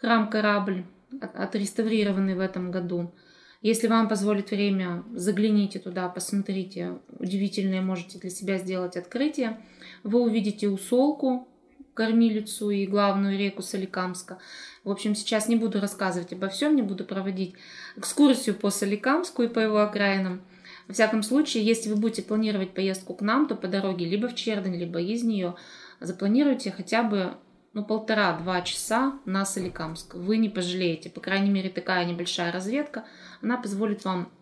храм-корабль, 0.00 0.84
отреставрированный 1.20 2.34
в 2.34 2.40
этом 2.40 2.70
году– 2.70 3.14
если 3.62 3.88
вам 3.88 4.08
позволит 4.08 4.50
время, 4.50 5.04
загляните 5.12 5.78
туда, 5.78 6.08
посмотрите. 6.08 6.98
Удивительное 7.18 7.82
можете 7.82 8.18
для 8.18 8.30
себя 8.30 8.56
сделать 8.56 8.96
открытие. 8.96 9.60
Вы 10.02 10.22
увидите 10.22 10.68
усолку, 10.68 11.46
кормилицу 11.92 12.70
и 12.70 12.86
главную 12.86 13.38
реку 13.38 13.60
Соликамска. 13.60 14.38
В 14.84 14.90
общем, 14.90 15.14
сейчас 15.14 15.48
не 15.48 15.56
буду 15.56 15.80
рассказывать 15.80 16.32
обо 16.32 16.48
всем, 16.48 16.74
не 16.74 16.82
буду 16.82 17.04
проводить 17.04 17.54
экскурсию 17.96 18.54
по 18.54 18.70
Соликамску 18.70 19.42
и 19.42 19.48
по 19.48 19.58
его 19.58 19.80
окраинам. 19.80 20.42
Во 20.88 20.94
всяком 20.94 21.22
случае, 21.22 21.64
если 21.64 21.90
вы 21.90 21.96
будете 21.96 22.22
планировать 22.22 22.72
поездку 22.74 23.14
к 23.14 23.20
нам, 23.20 23.46
то 23.46 23.54
по 23.54 23.68
дороге 23.68 24.06
либо 24.06 24.28
в 24.28 24.34
Чердень, 24.34 24.76
либо 24.76 25.00
из 25.00 25.22
нее 25.22 25.54
запланируйте 26.00 26.70
хотя 26.70 27.02
бы 27.02 27.34
ну, 27.72 27.84
полтора-два 27.84 28.62
часа 28.62 29.18
на 29.24 29.44
Соликамск. 29.44 30.14
Вы 30.14 30.38
не 30.38 30.48
пожалеете. 30.48 31.10
По 31.10 31.20
крайней 31.20 31.50
мере, 31.50 31.70
такая 31.70 32.04
небольшая 32.04 32.50
разведка, 32.50 33.04
она 33.42 33.56
позволит 33.56 34.04
вам 34.04 34.32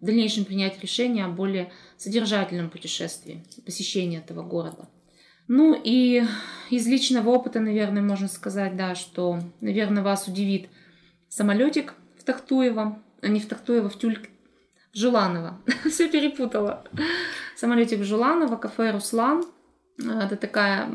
в 0.00 0.06
дальнейшем 0.06 0.44
принять 0.44 0.80
решение 0.82 1.26
о 1.26 1.28
более 1.28 1.72
содержательном 1.98 2.70
путешествии, 2.70 3.44
посещении 3.64 4.18
этого 4.18 4.42
города. 4.42 4.88
Ну 5.52 5.76
и 5.82 6.22
из 6.70 6.86
личного 6.86 7.28
опыта, 7.30 7.58
наверное, 7.58 8.02
можно 8.02 8.28
сказать, 8.28 8.76
да, 8.76 8.94
что, 8.94 9.40
наверное, 9.60 10.04
вас 10.04 10.28
удивит 10.28 10.68
самолетик 11.28 11.94
в 12.20 12.22
Тахтуево, 12.22 13.02
а 13.20 13.26
не 13.26 13.40
в 13.40 13.48
Тахтуево, 13.48 13.88
в 13.88 13.98
Тюльк, 13.98 14.28
в 14.92 14.96
Жуланово. 14.96 15.60
Все 15.90 16.08
перепутала. 16.08 16.84
Самолетик 17.56 17.98
в 17.98 18.04
Жуланово, 18.04 18.54
кафе 18.54 18.92
«Руслан». 18.92 19.44
Это 19.98 20.36
такая 20.36 20.88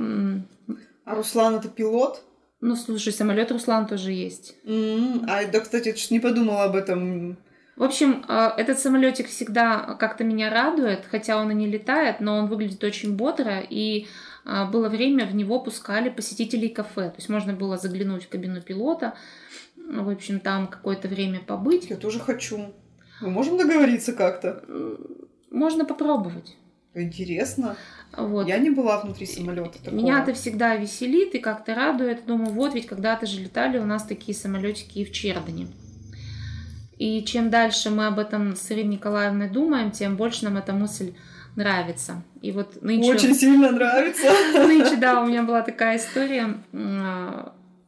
а 1.04 1.16
Руслан 1.16 1.56
это 1.56 1.68
пилот? 1.68 2.24
Ну, 2.62 2.78
слушай, 2.78 3.12
самолет 3.12 3.52
Руслан 3.52 3.88
тоже 3.88 4.14
есть. 4.14 4.56
Mm-hmm. 4.64 5.26
А, 5.28 5.46
да, 5.52 5.60
кстати, 5.60 5.90
я 5.90 5.96
не 6.12 6.22
подумала 6.22 6.64
об 6.64 6.78
этом. 6.78 7.36
В 7.76 7.84
общем, 7.84 8.24
э, 8.28 8.50
этот 8.58 8.80
самолетик 8.80 9.28
всегда 9.28 9.96
как-то 10.00 10.24
меня 10.24 10.50
радует, 10.50 11.06
хотя 11.10 11.38
он 11.38 11.52
и 11.52 11.56
не 11.56 11.68
летает, 11.68 12.22
но 12.22 12.38
он 12.38 12.48
выглядит 12.48 12.84
очень 12.84 13.16
бодро, 13.16 13.60
и 13.60 14.08
э, 14.46 14.66
было 14.72 14.88
время, 14.88 15.26
в 15.26 15.36
него 15.36 15.60
пускали 15.60 16.10
посетителей 16.10 16.70
кафе. 16.70 17.10
То 17.10 17.16
есть 17.18 17.30
можно 17.30 17.54
было 17.54 17.78
заглянуть 17.78 18.26
в 18.26 18.30
кабину 18.30 18.62
пилота, 18.62 19.16
в 19.76 20.10
общем, 20.10 20.40
там 20.40 20.68
какое-то 20.68 21.08
время 21.08 21.42
побыть. 21.42 21.90
Я 21.90 21.98
тоже 21.98 22.20
хочу. 22.20 22.74
Мы 23.22 23.30
можем 23.30 23.58
договориться 23.58 24.14
как-то? 24.14 24.64
Можно 25.52 25.86
попробовать. 25.86 26.56
Интересно. 26.96 27.76
Вот. 28.18 28.48
Я 28.48 28.58
не 28.58 28.70
была 28.70 29.02
внутри 29.02 29.26
самолета. 29.26 29.78
Такого. 29.84 29.96
Меня 29.96 30.22
это 30.22 30.34
всегда 30.34 30.76
веселит 30.76 31.36
и 31.36 31.40
как-то 31.40 31.76
радует. 31.76 32.26
Думаю, 32.26 32.52
вот 32.52 32.74
ведь 32.74 32.88
когда-то 32.88 33.26
же 33.26 33.42
летали 33.42 33.78
у 33.78 33.86
нас 33.86 34.04
такие 34.04 34.36
самолетики 34.36 35.00
и 35.00 35.06
в 35.06 35.12
Чердане. 35.12 35.68
И 36.98 37.24
чем 37.24 37.50
дальше 37.50 37.90
мы 37.90 38.08
об 38.08 38.20
этом 38.20 38.56
с 38.56 38.72
Ириной 38.72 38.96
Николаевной 38.96 39.50
думаем, 39.50 39.92
тем 39.92 40.16
больше 40.16 40.46
нам 40.46 40.58
эта 40.58 40.74
мысль 40.74 41.14
нравится. 41.56 42.24
И 42.42 42.52
вот 42.52 42.82
нынче... 42.82 43.12
Очень 43.12 43.36
сильно 43.36 43.72
нравится. 43.72 44.28
Нынче, 44.54 44.96
да, 44.98 45.22
у 45.22 45.28
меня 45.28 45.44
была 45.44 45.62
такая 45.62 45.98
история. 45.98 46.58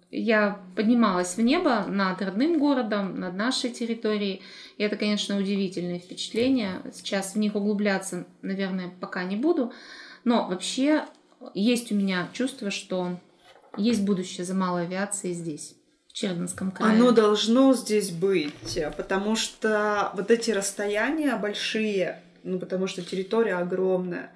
Я 0.10 0.60
поднималась 0.76 1.36
в 1.36 1.42
небо 1.42 1.86
над 1.88 2.22
родным 2.22 2.60
городом, 2.60 3.20
над 3.20 3.36
нашей 3.36 3.70
территорией. 3.70 4.42
И 4.78 4.84
это, 4.84 4.96
конечно, 4.96 5.38
удивительные 5.38 6.00
впечатления. 6.00 6.82
Сейчас 6.94 7.34
в 7.34 7.38
них 7.38 7.56
углубляться, 7.56 8.26
наверное, 8.42 8.90
пока 9.02 9.24
не 9.24 9.36
буду. 9.36 9.74
Но 10.24 10.48
вообще 10.48 11.04
есть 11.54 11.92
у 11.92 11.96
меня 11.96 12.30
чувство, 12.34 12.72
что 12.72 13.20
есть 13.78 14.04
будущее 14.04 14.46
за 14.46 14.54
малой 14.54 14.84
авиацией 14.84 15.34
здесь. 15.34 15.77
Чернинском 16.20 16.72
крае. 16.72 16.96
Оно 16.96 17.12
должно 17.12 17.76
здесь 17.76 18.10
быть, 18.10 18.80
потому 18.98 19.36
что 19.36 20.12
вот 20.16 20.32
эти 20.32 20.50
расстояния 20.50 21.36
большие, 21.36 22.24
ну 22.44 22.58
потому 22.58 22.88
что 22.88 23.04
территория 23.04 23.54
огромная, 23.54 24.32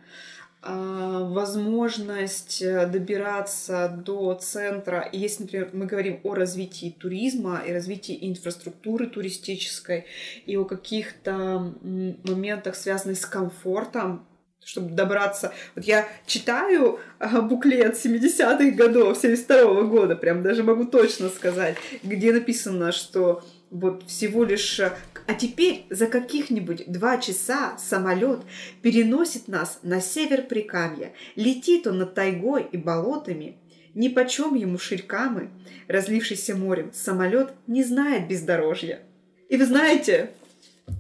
а, 0.62 1.24
возможность 1.24 2.64
добираться 2.64 3.92
до 4.06 4.36
центра. 4.36 5.10
Если, 5.12 5.42
например, 5.42 5.70
мы 5.74 5.88
говорим 5.88 6.20
о 6.24 6.36
развитии 6.36 6.96
туризма 7.00 7.64
и 7.66 7.74
развитии 7.74 8.16
инфраструктуры 8.30 9.08
туристической 9.08 10.06
и 10.46 10.56
о 10.58 10.66
каких-то 10.66 11.74
моментах, 11.82 12.76
связанных 12.76 13.18
с 13.18 13.26
комфортом, 13.26 14.28
чтобы 14.64 14.92
добраться. 14.92 15.54
Вот 15.76 15.86
я 15.86 16.08
читаю 16.26 17.00
а, 17.20 17.42
буклет 17.42 17.96
70-х 17.96 18.72
годов, 18.72 19.18
72 19.18 19.58
-го 19.58 19.88
года, 19.88 20.16
прям 20.16 20.44
даже 20.44 20.64
могу 20.64 20.86
точно 20.86 21.30
сказать, 21.30 21.78
где 22.04 22.32
написано, 22.32 22.92
что 22.92 23.44
вот 23.72 24.04
всего 24.08 24.44
лишь... 24.44 24.80
Э, 24.80 24.92
а 25.28 25.34
теперь 25.34 25.86
за 25.90 26.08
каких-нибудь 26.08 26.84
два 26.88 27.18
часа 27.18 27.78
самолет 27.78 28.42
переносит 28.82 29.48
нас 29.48 29.80
на 29.82 30.02
север 30.02 30.44
Прикамья. 30.44 31.14
Летит 31.36 31.88
он 31.88 32.00
над 32.00 32.14
тайгой 32.14 32.68
и 32.70 32.78
болотами. 32.78 33.58
Ни 33.94 34.10
почем 34.10 34.56
ему 34.56 34.78
ширькамы, 34.78 35.50
разлившийся 35.88 36.56
морем, 36.56 36.92
самолет 36.94 37.54
не 37.68 37.84
знает 37.84 38.28
бездорожья. 38.28 39.02
И 39.50 39.58
вы 39.58 39.66
знаете, 39.66 40.32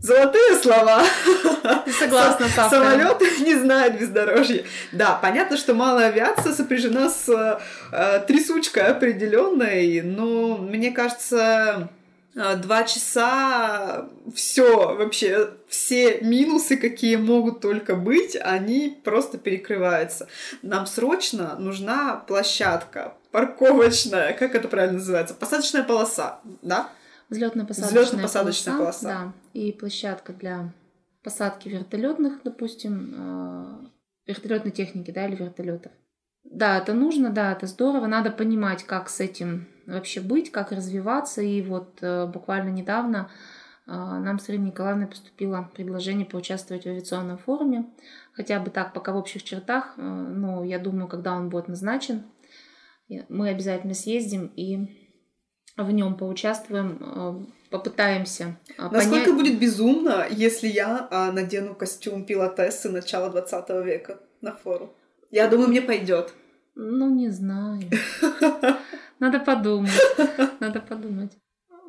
Золотые 0.01 0.55
слова. 0.55 1.03
Согласна 1.99 2.47
с 2.47 2.69
Самолет 2.69 3.21
не 3.41 3.55
знает 3.55 3.99
бездорожья. 3.99 4.63
Да, 4.91 5.17
понятно, 5.21 5.57
что 5.57 5.73
малая 5.73 6.09
авиация 6.09 6.53
сопряжена 6.53 7.09
с 7.09 7.29
э, 7.91 8.23
трясучкой 8.27 8.83
определенной, 8.83 10.01
но 10.01 10.57
мне 10.57 10.91
кажется, 10.91 11.89
э, 12.35 12.55
два 12.57 12.83
часа 12.83 14.07
все 14.33 14.95
вообще 14.95 15.51
все 15.67 16.19
минусы, 16.21 16.77
какие 16.77 17.15
могут 17.15 17.61
только 17.61 17.95
быть, 17.95 18.37
они 18.41 18.99
просто 19.03 19.37
перекрываются. 19.37 20.27
Нам 20.61 20.85
срочно 20.85 21.55
нужна 21.59 22.23
площадка 22.27 23.13
парковочная, 23.31 24.33
как 24.33 24.55
это 24.55 24.67
правильно 24.67 24.99
называется, 24.99 25.33
посадочная 25.33 25.83
полоса, 25.83 26.39
да? 26.61 26.89
Взлетно-посадочная, 27.29 28.03
Взлетно-посадочная 28.03 28.77
полоса, 28.77 28.77
полоса. 28.77 29.03
Да, 29.03 29.33
и 29.53 29.71
площадка 29.71 30.33
для 30.33 30.73
посадки 31.23 31.69
вертолетных, 31.69 32.41
допустим, 32.43 33.13
э, 33.15 33.87
вертолетной 34.27 34.71
техники, 34.71 35.11
да, 35.11 35.27
или 35.27 35.35
вертолетов. 35.35 35.91
Да, 36.43 36.77
это 36.77 36.93
нужно, 36.93 37.29
да, 37.29 37.51
это 37.51 37.67
здорово. 37.67 38.07
Надо 38.07 38.31
понимать, 38.31 38.83
как 38.83 39.09
с 39.09 39.19
этим 39.19 39.67
вообще 39.85 40.21
быть, 40.21 40.51
как 40.51 40.71
развиваться. 40.71 41.41
И 41.41 41.61
вот 41.61 41.99
э, 42.01 42.25
буквально 42.27 42.69
недавно 42.69 43.29
э, 43.85 43.91
нам 43.91 44.39
с 44.39 44.49
Ириной 44.49 44.67
Николаевной 44.67 45.07
поступило 45.07 45.69
предложение 45.75 46.25
поучаствовать 46.25 46.83
в 46.83 46.87
авиационном 46.87 47.37
форуме. 47.37 47.85
Хотя 48.33 48.59
бы 48.59 48.71
так, 48.71 48.93
пока 48.93 49.13
в 49.13 49.17
общих 49.17 49.43
чертах. 49.43 49.93
Но 49.97 50.63
я 50.63 50.79
думаю, 50.79 51.07
когда 51.07 51.33
он 51.33 51.49
будет 51.49 51.67
назначен, 51.67 52.23
мы 53.27 53.49
обязательно 53.49 53.93
съездим 53.93 54.51
и 54.55 55.00
в 55.77 55.91
нем 55.91 56.15
поучаствуем, 56.15 56.97
э, 56.99 57.69
попытаемся 57.69 58.57
э, 58.77 58.89
Насколько 58.91 59.31
понять... 59.31 59.35
будет 59.35 59.59
безумно, 59.59 60.27
если 60.29 60.67
я 60.67 61.07
а, 61.09 61.31
надену 61.31 61.75
костюм 61.75 62.25
пилотессы 62.25 62.89
начала 62.89 63.29
20 63.29 63.69
века 63.85 64.19
на 64.41 64.53
форум? 64.53 64.91
Я 65.29 65.47
думаю, 65.47 65.69
мне 65.69 65.81
пойдет. 65.81 66.33
Ну, 66.75 67.09
не 67.09 67.29
знаю. 67.29 67.81
Надо 69.19 69.39
подумать. 69.39 69.91
Надо 70.59 70.81
подумать. 70.81 71.31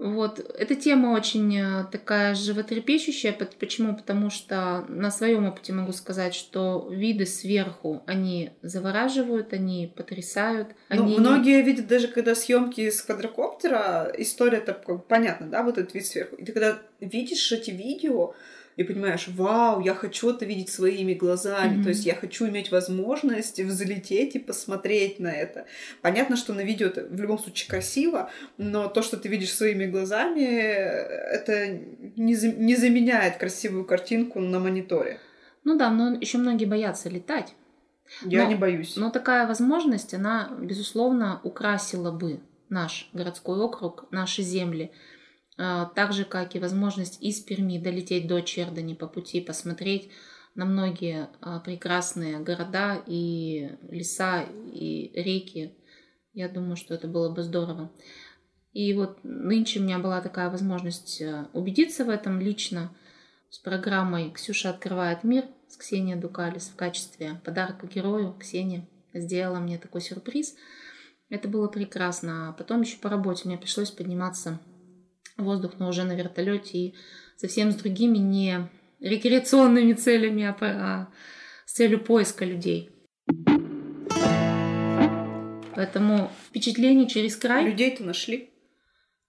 Вот, 0.03 0.41
эта 0.59 0.75
тема 0.75 1.12
очень 1.12 1.57
э, 1.57 1.85
такая 1.93 2.35
животрепещущая. 2.35 3.33
Почему? 3.33 3.95
Потому 3.97 4.31
что 4.31 4.85
на 4.88 5.12
своем 5.12 5.47
опыте 5.47 5.73
могу 5.73 5.93
сказать, 5.93 6.35
что 6.35 6.88
виды 6.91 7.25
сверху, 7.25 8.03
они 8.07 8.51
завораживают, 8.62 9.53
они 9.53 9.93
потрясают. 9.95 10.71
Ну, 10.88 11.05
они... 11.05 11.19
многие 11.19 11.62
видят 11.62 11.87
даже, 11.87 12.09
когда 12.09 12.35
съемки 12.35 12.91
с 12.91 13.01
квадрокоптера, 13.03 14.12
история 14.19 14.61
так 14.61 14.85
понятна, 15.07 15.47
да, 15.47 15.62
вот 15.62 15.79
этот 15.79 15.95
вид 15.95 16.05
сверху. 16.05 16.35
И 16.35 16.45
ты 16.45 16.51
когда 16.53 16.79
видишь 16.99 17.53
эти 17.53 17.71
видео, 17.71 18.35
и 18.76 18.85
понимаешь, 18.85 19.28
вау, 19.28 19.80
я 19.80 19.94
хочу 19.94 20.30
это 20.30 20.44
видеть 20.44 20.70
своими 20.70 21.14
глазами, 21.14 21.78
mm-hmm. 21.78 21.82
то 21.82 21.88
есть 21.90 22.06
я 22.06 22.14
хочу 22.14 22.48
иметь 22.48 22.70
возможность 22.70 23.61
взлететь 23.61 24.35
и 24.35 24.38
посмотреть 24.38 25.20
на 25.20 25.32
это. 25.32 25.66
Понятно, 26.00 26.37
что 26.37 26.54
на 26.54 26.62
видео 26.62 26.87
это 26.87 27.04
в 27.04 27.20
любом 27.20 27.38
случае 27.38 27.68
красиво, 27.68 28.30
но 28.56 28.88
то, 28.88 29.02
что 29.02 29.16
ты 29.16 29.28
видишь 29.28 29.52
своими 29.52 29.87
глазами, 29.87 30.42
это 30.42 31.78
не, 32.16 32.35
за... 32.35 32.52
не 32.52 32.76
заменяет 32.76 33.37
красивую 33.37 33.85
картинку 33.85 34.40
на 34.40 34.58
мониторе. 34.58 35.18
Ну 35.64 35.76
да, 35.76 35.90
но 35.90 36.14
еще 36.14 36.38
многие 36.38 36.64
боятся 36.64 37.08
летать. 37.08 37.54
Я 38.22 38.44
но, 38.44 38.50
не 38.50 38.54
боюсь. 38.56 38.96
Но 38.96 39.11
такая 39.11 39.46
возможность, 39.46 40.12
она, 40.14 40.50
безусловно, 40.61 41.40
украсила 41.44 42.11
бы 42.11 42.40
наш 42.68 43.08
городской 43.12 43.58
округ, 43.58 44.06
наши 44.11 44.42
земли. 44.42 44.90
А, 45.64 45.87
так 45.87 46.12
же, 46.12 46.25
как 46.25 46.57
и 46.57 46.59
возможность 46.59 47.22
из 47.22 47.38
Перми 47.40 47.79
долететь 47.79 48.27
до 48.27 48.40
Чердани 48.40 48.94
по 48.94 49.07
пути, 49.07 49.40
посмотреть 49.40 50.11
на 50.57 50.64
многие 50.64 51.29
а, 51.40 51.61
прекрасные 51.61 52.40
города 52.40 53.01
и 53.07 53.70
леса 53.88 54.42
и 54.72 55.12
реки. 55.14 55.72
Я 56.35 56.48
думаю, 56.48 56.75
что 56.75 56.94
это 56.94 57.07
было 57.07 57.33
бы 57.33 57.44
здорово. 57.44 57.92
И 58.72 58.92
вот 58.92 59.20
нынче 59.22 59.79
у 59.79 59.85
меня 59.85 60.01
была 60.01 60.20
такая 60.20 60.51
возможность 60.51 61.20
э, 61.20 61.46
убедиться 61.53 62.07
в 62.07 62.09
этом 62.09 62.40
лично 62.40 62.90
с 63.51 63.59
программой 63.59 64.31
«Ксюша 64.31 64.70
открывает 64.70 65.25
мир» 65.25 65.44
с 65.68 65.77
Ксенией 65.77 66.18
Дукалис 66.18 66.68
в 66.68 66.77
качестве 66.77 67.40
подарка 67.44 67.87
герою. 67.87 68.35
Ксения 68.40 68.88
сделала 69.12 69.59
мне 69.59 69.79
такой 69.79 70.01
сюрприз. 70.01 70.57
Это 71.29 71.48
было 71.48 71.68
прекрасно. 71.68 72.48
А 72.48 72.53
потом 72.53 72.81
еще 72.81 72.96
по 72.96 73.11
работе 73.11 73.42
мне 73.44 73.59
пришлось 73.59 73.90
подниматься 73.90 74.59
воздух, 75.37 75.73
но 75.79 75.88
уже 75.88 76.05
на 76.05 76.14
вертолете 76.14 76.79
и 76.79 76.95
совсем 77.37 77.73
с 77.73 77.77
другими 77.77 78.18
не 78.18 78.68
рекреационными 79.01 79.92
целями, 79.95 80.45
а, 80.45 80.57
а 80.61 81.09
с 81.66 81.73
целью 81.73 82.01
поиска 82.01 82.45
людей. 82.45 82.90
Поэтому 85.75 86.31
впечатление 86.49 87.09
через 87.09 87.37
край. 87.37 87.64
Людей-то 87.64 88.05
нашли? 88.05 88.51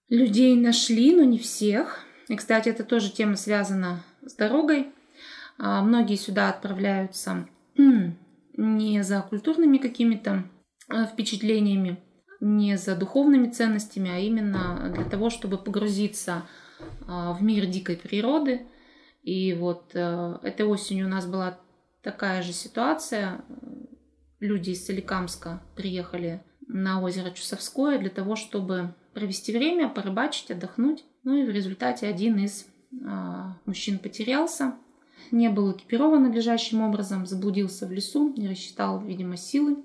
Людей 0.08 0.54
нашли, 0.56 1.14
но 1.14 1.24
не 1.24 1.38
всех. 1.38 2.04
И, 2.28 2.36
кстати, 2.36 2.68
это 2.68 2.84
тоже 2.84 3.10
тема 3.10 3.36
связана 3.36 4.04
с 4.22 4.34
дорогой. 4.34 4.92
А, 5.58 5.82
многие 5.82 6.16
сюда 6.16 6.50
отправляются 6.50 7.48
не 8.56 9.02
за 9.02 9.22
культурными 9.22 9.78
какими-то 9.78 10.44
а, 10.88 11.06
впечатлениями, 11.06 11.98
не 12.44 12.76
за 12.76 12.94
духовными 12.94 13.48
ценностями, 13.48 14.10
а 14.10 14.18
именно 14.18 14.92
для 14.94 15.04
того, 15.04 15.30
чтобы 15.30 15.56
погрузиться 15.56 16.42
а, 17.08 17.32
в 17.32 17.42
мир 17.42 17.64
дикой 17.66 17.96
природы. 17.96 18.66
И 19.22 19.54
вот 19.54 19.92
э, 19.94 20.38
этой 20.42 20.66
осенью 20.66 21.06
у 21.06 21.08
нас 21.08 21.24
была 21.24 21.58
такая 22.02 22.42
же 22.42 22.52
ситуация. 22.52 23.40
Люди 24.38 24.70
из 24.70 24.84
Соликамска 24.84 25.62
приехали 25.74 26.42
на 26.66 27.00
озеро 27.00 27.30
Чусовское 27.30 27.98
для 27.98 28.10
того, 28.10 28.36
чтобы 28.36 28.94
провести 29.14 29.50
время, 29.50 29.88
порыбачить, 29.88 30.50
отдохнуть. 30.50 31.04
Ну 31.22 31.36
и 31.36 31.46
в 31.46 31.50
результате 31.50 32.06
один 32.06 32.36
из 32.36 32.66
а, 33.06 33.56
мужчин 33.64 33.98
потерялся, 33.98 34.74
не 35.30 35.48
был 35.48 35.72
экипирован 35.72 36.24
надлежащим 36.24 36.82
образом, 36.82 37.24
заблудился 37.24 37.86
в 37.86 37.92
лесу, 37.92 38.34
не 38.36 38.46
рассчитал, 38.46 39.00
видимо, 39.00 39.38
силы, 39.38 39.78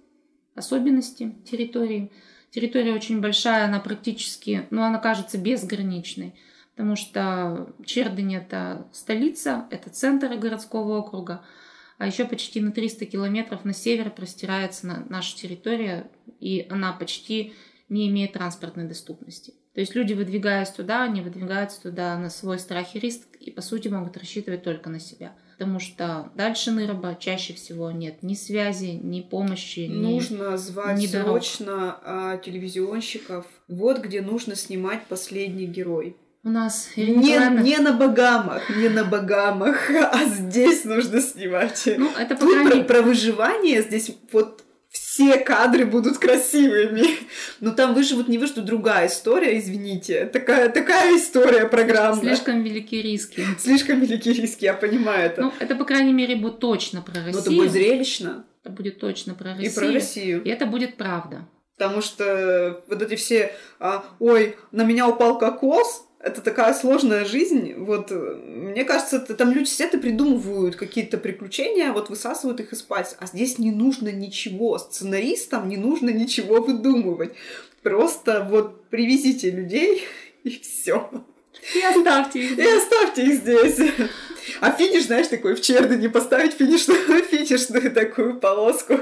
особенности 0.56 1.38
территории. 1.50 2.12
Территория 2.52 2.94
очень 2.94 3.22
большая, 3.22 3.66
она 3.66 3.80
практически, 3.80 4.68
ну, 4.72 4.82
она 4.84 4.98
кажется 4.98 5.38
безграничной, 5.38 6.36
потому 6.76 6.96
что 6.96 7.74
Чердынь– 7.86 8.36
это 8.36 8.88
столица, 8.92 9.68
это 9.70 9.90
центр 9.90 10.36
городского 10.36 10.98
округа, 10.98 11.44
а 12.00 12.08
еще 12.08 12.26
почти 12.26 12.62
на 12.62 12.72
300 12.72 13.06
километров 13.06 13.66
на 13.66 13.74
север 13.74 14.10
простирается 14.10 15.06
наша 15.10 15.36
территория, 15.36 16.10
и 16.40 16.66
она 16.70 16.94
почти 16.94 17.54
не 17.90 18.08
имеет 18.08 18.34
транспортной 18.34 18.88
доступности. 18.88 19.54
То 19.74 19.82
есть 19.82 19.96
люди, 19.96 20.14
выдвигаясь 20.14 20.70
туда, 20.70 21.04
они 21.04 21.22
выдвигаются 21.22 21.82
туда 21.82 22.18
на 22.18 22.30
свой 22.30 22.60
страх 22.60 22.96
и 22.96 23.00
риск, 23.00 23.28
и 23.40 23.52
по 23.52 23.62
сути 23.62 23.88
могут 23.88 24.18
рассчитывать 24.18 24.64
только 24.64 24.90
на 24.90 25.00
себя. 25.00 25.34
Потому 25.60 25.82
что 25.82 26.32
дальше 26.36 26.72
Ныроба 26.72 27.18
чаще 27.20 27.54
всего 27.54 27.92
нет 27.92 28.24
ни 28.24 28.34
связи, 28.34 28.98
ни 29.04 29.20
помощи. 29.20 29.90
Нужно 29.90 30.54
ни, 30.54 30.56
звать 30.56 30.98
ни 30.98 31.06
срочно 31.06 32.00
а, 32.02 32.38
телевизионщиков. 32.38 33.46
Вот 33.68 34.00
где 34.00 34.22
нужно 34.22 34.56
снимать 34.56 35.06
последний 35.08 35.66
герой. 35.66 36.16
У 36.46 36.50
нас 36.50 36.92
не, 36.96 37.14
не 37.62 37.78
на 37.78 37.92
Багамах, 37.92 38.70
не 38.78 38.88
на 38.88 39.04
Багамах, 39.04 39.90
а 40.14 40.24
здесь 40.28 40.86
нужно 40.86 41.20
снимать. 41.20 41.90
Ну, 41.98 42.10
это 42.18 42.36
по 42.38 42.42
Тут 42.46 42.72
про, 42.72 42.84
про 42.84 43.02
выживание 43.02 43.82
здесь 43.82 44.16
вот 44.32 44.64
все 45.20 45.38
кадры 45.38 45.86
будут 45.86 46.18
красивыми. 46.18 47.04
Но 47.60 47.72
там 47.72 47.94
выживут, 47.94 48.30
не 48.30 48.38
выживут, 48.38 48.66
другая 48.66 49.08
история, 49.08 49.58
извините. 49.60 50.26
Такая, 50.26 50.70
такая 50.70 51.18
история 51.18 51.68
программы. 51.68 52.22
Слишком 52.22 52.64
велики 52.64 53.02
риски. 53.02 53.46
Слишком 53.60 54.00
велики 54.00 54.30
риски, 54.30 54.64
я 54.64 54.74
понимаю 54.74 55.26
это. 55.26 55.42
Ну, 55.42 55.54
это, 55.60 55.76
по 55.76 55.84
крайней 55.84 56.14
мере, 56.14 56.38
будет 56.38 56.60
точно 56.60 57.02
про 57.02 57.16
Россию. 57.16 57.34
Но 57.34 57.40
это 57.42 57.52
будет 57.52 57.72
зрелищно. 57.72 58.46
Это 58.64 58.74
будет 58.74 59.00
точно 59.00 59.34
про 59.34 59.56
Россию. 59.56 59.72
И 59.72 59.76
про 59.76 59.92
Россию. 59.92 60.44
И 60.44 60.50
это 60.50 60.66
будет 60.66 60.96
правда. 60.96 61.46
Потому 61.78 62.02
что 62.02 62.82
вот 62.88 63.02
эти 63.02 63.16
все, 63.16 63.54
а, 63.80 64.06
ой, 64.20 64.56
на 64.72 64.84
меня 64.84 65.08
упал 65.08 65.38
кокос, 65.38 66.06
это 66.20 66.42
такая 66.42 66.74
сложная 66.74 67.24
жизнь. 67.24 67.74
Вот, 67.76 68.12
мне 68.12 68.84
кажется, 68.84 69.20
там 69.20 69.52
люди 69.52 69.68
сидят 69.68 69.94
и 69.94 69.98
придумывают 69.98 70.76
какие-то 70.76 71.18
приключения, 71.18 71.94
вот 71.94 72.10
высасывают 72.10 72.60
их 72.60 72.74
из 72.74 72.82
пальца. 72.82 73.16
А 73.20 73.26
здесь 73.26 73.58
не 73.58 73.72
нужно 73.72 74.10
ничего. 74.10 74.78
Сценаристам 74.78 75.70
не 75.70 75.78
нужно 75.78 76.10
ничего 76.10 76.62
выдумывать. 76.62 77.34
Просто 77.84 78.46
вот 78.50 78.90
привезите 78.90 79.50
людей 79.50 80.04
и 80.44 80.60
все. 80.60 81.10
И 81.76 81.82
оставьте 81.82 82.46
их. 82.46 82.58
И 82.58 82.68
оставьте 82.68 83.26
их 83.26 83.36
здесь. 83.36 83.80
А 84.62 84.72
финиш, 84.72 85.06
знаешь, 85.06 85.28
такой 85.28 85.56
в 85.56 85.62
Чердане 85.62 86.10
поставить 86.10 86.54
финишную, 86.54 87.24
финишную 87.24 87.94
такую 87.94 88.40
полоску. 88.40 89.00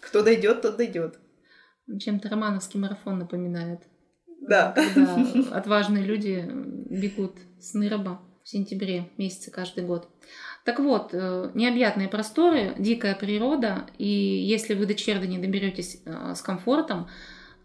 Кто 0.00 0.22
дойдет, 0.22 0.62
тот 0.62 0.76
дойдет. 0.76 1.18
Чем-то 1.98 2.28
романовский 2.28 2.78
марафон 2.78 3.18
напоминает. 3.18 3.80
Да. 4.48 4.72
Когда 4.72 5.16
отважные 5.52 6.04
люди 6.04 6.44
бегут 6.90 7.36
с 7.60 7.74
Ныроба 7.74 8.20
в 8.42 8.48
сентябре 8.48 9.10
месяце 9.18 9.50
каждый 9.50 9.84
год. 9.84 10.08
Так 10.64 10.80
вот, 10.80 11.10
э, 11.12 11.50
необъятные 11.54 12.08
просторы, 12.08 12.74
дикая 12.78 13.14
природа, 13.14 13.86
и 13.96 14.06
если 14.06 14.74
вы 14.74 14.86
до 14.86 14.94
Чердани 14.94 15.38
доберетесь 15.38 16.02
э, 16.04 16.34
с 16.34 16.42
комфортом, 16.42 17.08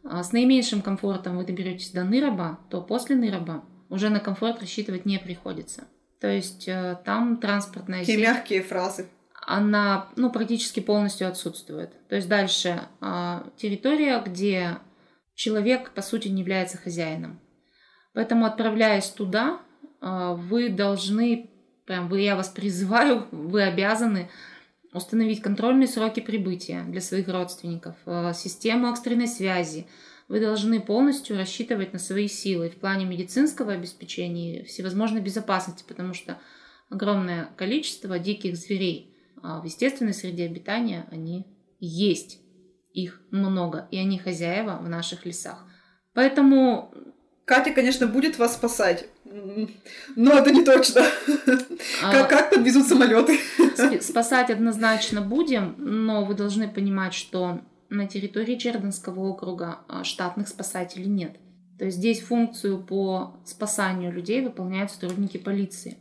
э, 0.04 0.24
с 0.24 0.32
наименьшим 0.32 0.82
комфортом 0.82 1.38
вы 1.38 1.46
доберетесь 1.46 1.92
до 1.92 2.04
Ныроба, 2.04 2.60
то 2.70 2.82
после 2.82 3.16
Ныроба 3.16 3.64
уже 3.90 4.10
на 4.10 4.20
комфорт 4.20 4.62
рассчитывать 4.62 5.06
не 5.06 5.20
приходится. 5.20 5.86
То 6.20 6.28
есть 6.28 6.70
там 7.04 7.38
транспортная 7.38 8.00
Какие 8.00 8.16
сеть... 8.16 8.26
мягкие 8.26 8.62
фразы. 8.62 9.10
Она 9.46 10.08
ну, 10.16 10.30
практически 10.32 10.80
полностью 10.80 11.28
отсутствует. 11.28 11.92
То 12.08 12.16
есть 12.16 12.30
дальше 12.30 12.84
территория, 13.58 14.24
где 14.26 14.78
человек, 15.36 15.92
по 15.92 16.02
сути, 16.02 16.28
не 16.28 16.42
является 16.42 16.78
хозяином. 16.78 17.40
Поэтому, 18.14 18.46
отправляясь 18.46 19.10
туда, 19.10 19.62
а, 20.00 20.34
вы 20.34 20.70
должны, 20.70 21.50
прям 21.86 22.08
вы, 22.10 22.22
я 22.22 22.36
вас 22.36 22.50
призываю, 22.50 23.28
вы 23.32 23.64
обязаны 23.64 24.30
установить 24.94 25.42
контрольные 25.42 25.88
сроки 25.88 26.20
прибытия 26.20 26.84
для 26.84 27.02
своих 27.02 27.28
родственников, 27.28 27.96
а, 28.06 28.34
систему 28.34 28.90
экстренной 28.90 29.28
связи. 29.28 29.88
Вы 30.28 30.40
должны 30.40 30.80
полностью 30.80 31.36
рассчитывать 31.36 31.94
на 31.94 32.00
свои 32.00 32.28
силы 32.28 32.70
в 32.70 32.76
плане 32.76 33.06
медицинского 33.06 33.74
обеспечения 33.74 34.62
и 34.62 34.66
всевозможной 34.66 35.22
безопасности, 35.22 35.84
потому 35.88 36.14
что 36.14 36.40
огромное 36.90 37.50
количество 37.58 38.20
диких 38.20 38.56
зверей 38.56 39.16
а, 39.42 39.60
в 39.60 39.66
естественной 39.66 40.14
среде 40.14 40.46
обитания, 40.46 41.08
они 41.12 41.46
есть 41.80 42.40
их 42.94 43.22
много, 43.32 43.88
и 43.92 43.98
они 43.98 44.20
хозяева 44.20 44.80
в 44.82 44.90
наших 44.90 45.26
лесах. 45.26 45.66
Поэтому... 46.14 46.94
Катя, 47.46 47.72
конечно, 47.72 48.08
будет 48.08 48.38
вас 48.38 48.54
спасать, 48.54 49.06
но 50.16 50.32
это 50.32 50.50
не 50.50 50.64
точно. 50.64 51.02
А... 52.02 52.12
Как, 52.12 52.30
как 52.30 52.50
подвезут 52.52 52.88
самолеты? 52.88 53.38
Спасать 54.00 54.50
однозначно 54.50 55.20
будем, 55.20 55.76
но 55.78 56.24
вы 56.24 56.36
должны 56.36 56.70
понимать, 56.70 57.14
что 57.14 57.60
на 57.90 58.08
территории 58.08 58.58
Черденского 58.58 59.20
округа 59.20 59.80
а, 59.90 60.06
штатных 60.06 60.48
спасателей 60.48 61.08
нет. 61.08 61.36
То 61.78 61.86
есть 61.86 61.98
здесь 61.98 62.22
функцию 62.22 62.82
по 62.82 63.36
спасанию 63.46 64.12
людей 64.12 64.42
выполняют 64.42 64.92
сотрудники 64.92 65.38
полиции. 65.38 65.98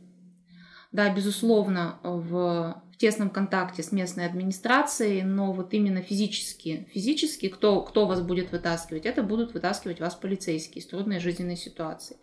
Да, 0.92 1.12
безусловно, 1.12 1.98
в 2.02 2.82
тесном 3.02 3.30
контакте 3.30 3.82
с 3.82 3.90
местной 3.90 4.26
администрацией, 4.26 5.22
но 5.22 5.52
вот 5.52 5.74
именно 5.74 6.02
физически, 6.02 6.88
физически 6.94 7.48
кто, 7.48 7.82
кто 7.82 8.06
вас 8.06 8.20
будет 8.22 8.52
вытаскивать, 8.52 9.06
это 9.06 9.24
будут 9.24 9.54
вытаскивать 9.54 9.98
вас 9.98 10.14
полицейские 10.14 10.82
с 10.82 10.86
трудной 10.86 11.18
жизненной 11.18 11.56
ситуации. 11.56 12.16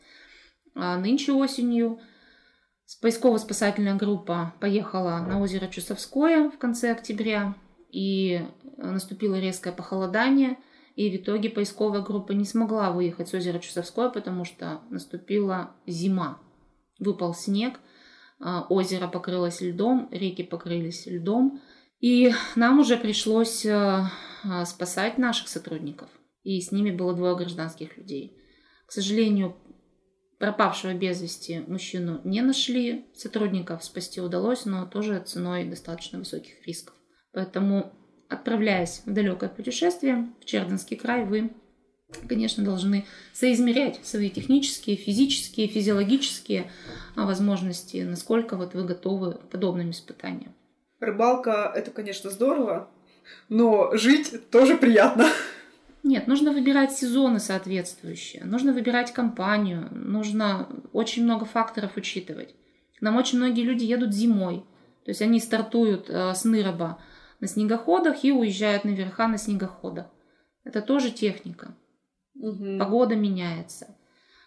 А 0.75 0.97
нынче 0.97 1.33
осенью 1.33 1.99
поисково-спасательная 3.01 3.95
группа 3.95 4.53
поехала 4.61 5.19
на 5.19 5.41
озеро 5.41 5.67
Чусовское 5.67 6.49
в 6.49 6.57
конце 6.57 6.91
октября, 6.91 7.55
и 7.91 8.41
наступило 8.77 9.37
резкое 9.37 9.73
похолодание, 9.73 10.57
и 10.95 11.09
в 11.09 11.21
итоге 11.21 11.49
поисковая 11.49 12.01
группа 12.01 12.31
не 12.31 12.45
смогла 12.45 12.91
выехать 12.91 13.27
с 13.27 13.33
озера 13.33 13.59
Чусовское, 13.59 14.07
потому 14.07 14.45
что 14.45 14.79
наступила 14.89 15.71
зима. 15.85 16.39
Выпал 16.99 17.33
снег, 17.33 17.81
озеро 18.39 19.07
покрылось 19.07 19.61
льдом, 19.61 20.09
реки 20.11 20.43
покрылись 20.43 21.05
льдом. 21.05 21.61
И 21.99 22.31
нам 22.55 22.79
уже 22.79 22.95
пришлось 22.95 23.65
э, 23.65 24.03
а, 24.43 24.65
спасать 24.65 25.17
наших 25.17 25.49
сотрудников. 25.49 26.09
И 26.43 26.61
с 26.61 26.71
ними 26.71 26.91
было 26.91 27.13
двое 27.13 27.35
гражданских 27.35 27.97
людей. 27.97 28.37
К 28.85 28.91
сожалению, 28.91 29.57
пропавшего 30.39 30.93
без 30.93 31.21
вести 31.21 31.59
мужчину 31.67 32.21
не 32.23 32.41
нашли. 32.41 33.05
Сотрудников 33.13 33.83
спасти 33.83 34.21
удалось, 34.21 34.65
но 34.65 34.85
тоже 34.85 35.19
ценой 35.19 35.65
достаточно 35.65 36.19
высоких 36.19 36.65
рисков. 36.65 36.95
Поэтому, 37.33 37.93
отправляясь 38.29 39.01
в 39.05 39.13
далекое 39.13 39.49
путешествие 39.49 40.33
в 40.41 40.45
Черденский 40.45 40.95
край, 40.95 41.25
вы 41.25 41.51
конечно, 42.27 42.63
должны 42.63 43.05
соизмерять 43.33 44.05
свои 44.05 44.29
технические, 44.29 44.95
физические, 44.95 45.67
физиологические 45.67 46.71
а, 47.15 47.25
возможности, 47.25 47.97
насколько 47.97 48.55
вот 48.55 48.73
вы 48.73 48.83
готовы 48.83 49.33
к 49.33 49.49
подобным 49.49 49.91
испытаниям. 49.91 50.53
Рыбалка— 50.99 51.71
это, 51.75 51.91
конечно, 51.91 52.29
здорово, 52.29 52.89
но 53.47 53.95
жить 53.95 54.49
тоже 54.49 54.77
приятно. 54.77 55.27
Нет, 56.03 56.27
нужно 56.27 56.51
выбирать 56.51 56.93
сезоны 56.93 57.39
соответствующие, 57.39 58.43
нужно 58.45 58.73
выбирать 58.73 59.11
компанию, 59.11 59.89
нужно 59.91 60.67
очень 60.93 61.23
много 61.23 61.45
факторов 61.45 61.97
учитывать. 61.97 62.55
К 62.97 63.01
нам 63.01 63.17
очень 63.17 63.37
многие 63.37 63.63
люди 63.63 63.83
едут 63.83 64.13
зимой, 64.13 64.63
то 65.03 65.11
есть 65.11 65.21
они 65.21 65.39
стартуют 65.39 66.09
э, 66.09 66.33
с 66.33 66.43
Ныроба 66.45 67.01
на 67.39 67.47
снегоходах 67.47 68.23
и 68.23 68.31
уезжают 68.31 68.85
наверха 68.85 69.27
на 69.27 69.37
снегоходах. 69.37 70.07
Это 70.63 70.81
тоже 70.81 71.11
техника. 71.11 71.75
Угу. 72.39 72.77
Погода 72.79 73.15
меняется. 73.15 73.95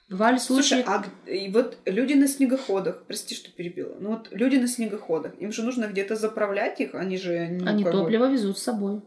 Бывали 0.09 0.38
случаи... 0.38 0.83
Слушай, 0.83 0.85
а 0.87 1.05
и 1.26 1.50
вот 1.50 1.78
люди 1.87 2.14
на 2.14 2.28
снегоходах, 2.28 3.05
прости, 3.07 3.35
что 3.35 3.50
перебила, 3.50 3.96
ну 3.98 4.11
вот 4.11 4.28
люди 4.31 4.57
на 4.57 4.66
снегоходах, 4.66 5.33
им 5.40 5.52
же 5.52 5.62
нужно 5.62 5.87
где-то 5.87 6.16
заправлять 6.16 6.81
их, 6.81 6.94
они 6.94 7.16
же... 7.16 7.48
Ну, 7.50 7.66
они 7.66 7.85
топливо 7.85 8.26
бы... 8.26 8.33
везут 8.33 8.59
с 8.59 8.62
собой. 8.62 9.00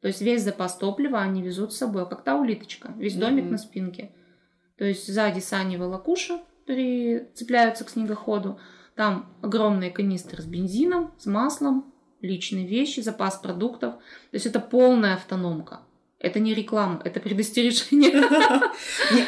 То 0.00 0.08
есть 0.08 0.20
весь 0.20 0.42
запас 0.42 0.76
топлива 0.76 1.20
они 1.20 1.42
везут 1.42 1.72
с 1.72 1.78
собой, 1.78 2.08
как 2.08 2.22
та 2.22 2.36
улиточка, 2.36 2.94
весь 2.96 3.16
домик 3.16 3.46
mm 3.46 3.50
на 3.50 3.58
спинке. 3.58 4.12
То 4.76 4.84
есть 4.84 5.12
сзади 5.12 5.40
сани 5.40 5.76
волокуша 5.76 6.40
прицепляются 6.64 7.84
к 7.84 7.90
снегоходу, 7.90 8.60
там 8.94 9.34
огромные 9.42 9.90
канистры 9.90 10.42
с 10.42 10.46
бензином, 10.46 11.12
с 11.18 11.26
маслом, 11.26 11.92
личные 12.20 12.66
вещи, 12.66 13.00
запас 13.00 13.36
продуктов. 13.36 13.94
То 13.94 14.34
есть 14.34 14.46
это 14.46 14.60
полная 14.60 15.14
автономка. 15.14 15.80
Это 16.18 16.40
не 16.40 16.54
реклама, 16.54 17.00
это 17.04 17.20
предостережение. 17.20 18.22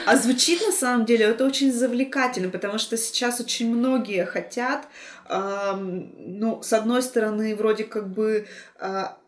А 0.06 0.16
звучит 0.16 0.60
на 0.66 0.72
самом 0.72 1.04
деле 1.04 1.26
это 1.26 1.44
очень 1.44 1.72
завлекательно, 1.72 2.48
потому 2.48 2.78
что 2.78 2.96
сейчас 2.96 3.40
очень 3.40 3.74
многие 3.74 4.24
хотят, 4.24 4.88
ну, 5.28 6.62
с 6.62 6.72
одной 6.72 7.02
стороны, 7.02 7.54
вроде 7.54 7.84
как 7.84 8.08
бы 8.08 8.46
а, 8.80 9.18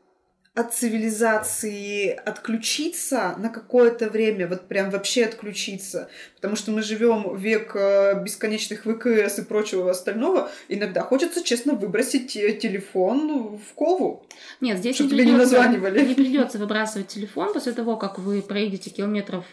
от 0.55 0.75
цивилизации 0.75 2.09
отключиться 2.11 3.37
на 3.39 3.51
какое-то 3.51 4.09
время, 4.09 4.49
вот 4.49 4.67
прям 4.67 4.91
вообще 4.91 5.27
отключиться, 5.27 6.11
потому 6.35 6.57
что 6.57 6.73
мы 6.73 6.83
живем 6.83 7.37
век 7.37 7.73
э, 7.75 8.21
бесконечных 8.23 8.81
ВКС 8.83 9.39
и 9.39 9.43
прочего 9.43 9.91
остального, 9.91 10.51
иногда 10.69 11.03
хочется, 11.03 11.45
честно, 11.45 11.75
выбросить 11.75 12.33
телефон 12.33 13.59
в 13.59 13.75
кову. 13.75 14.27
Нет, 14.61 14.79
здесь 14.79 14.99
не 14.99 15.09
придется, 15.09 15.31
не 15.33 15.39
названивали. 15.39 16.05
Не 16.05 16.15
придется 16.15 16.59
выбрасывать 16.59 17.07
телефон 17.07 17.53
после 17.53 17.73
того, 17.73 17.97
как 17.97 18.19
вы 18.19 18.43
проедете 18.43 18.91
километров 18.91 19.45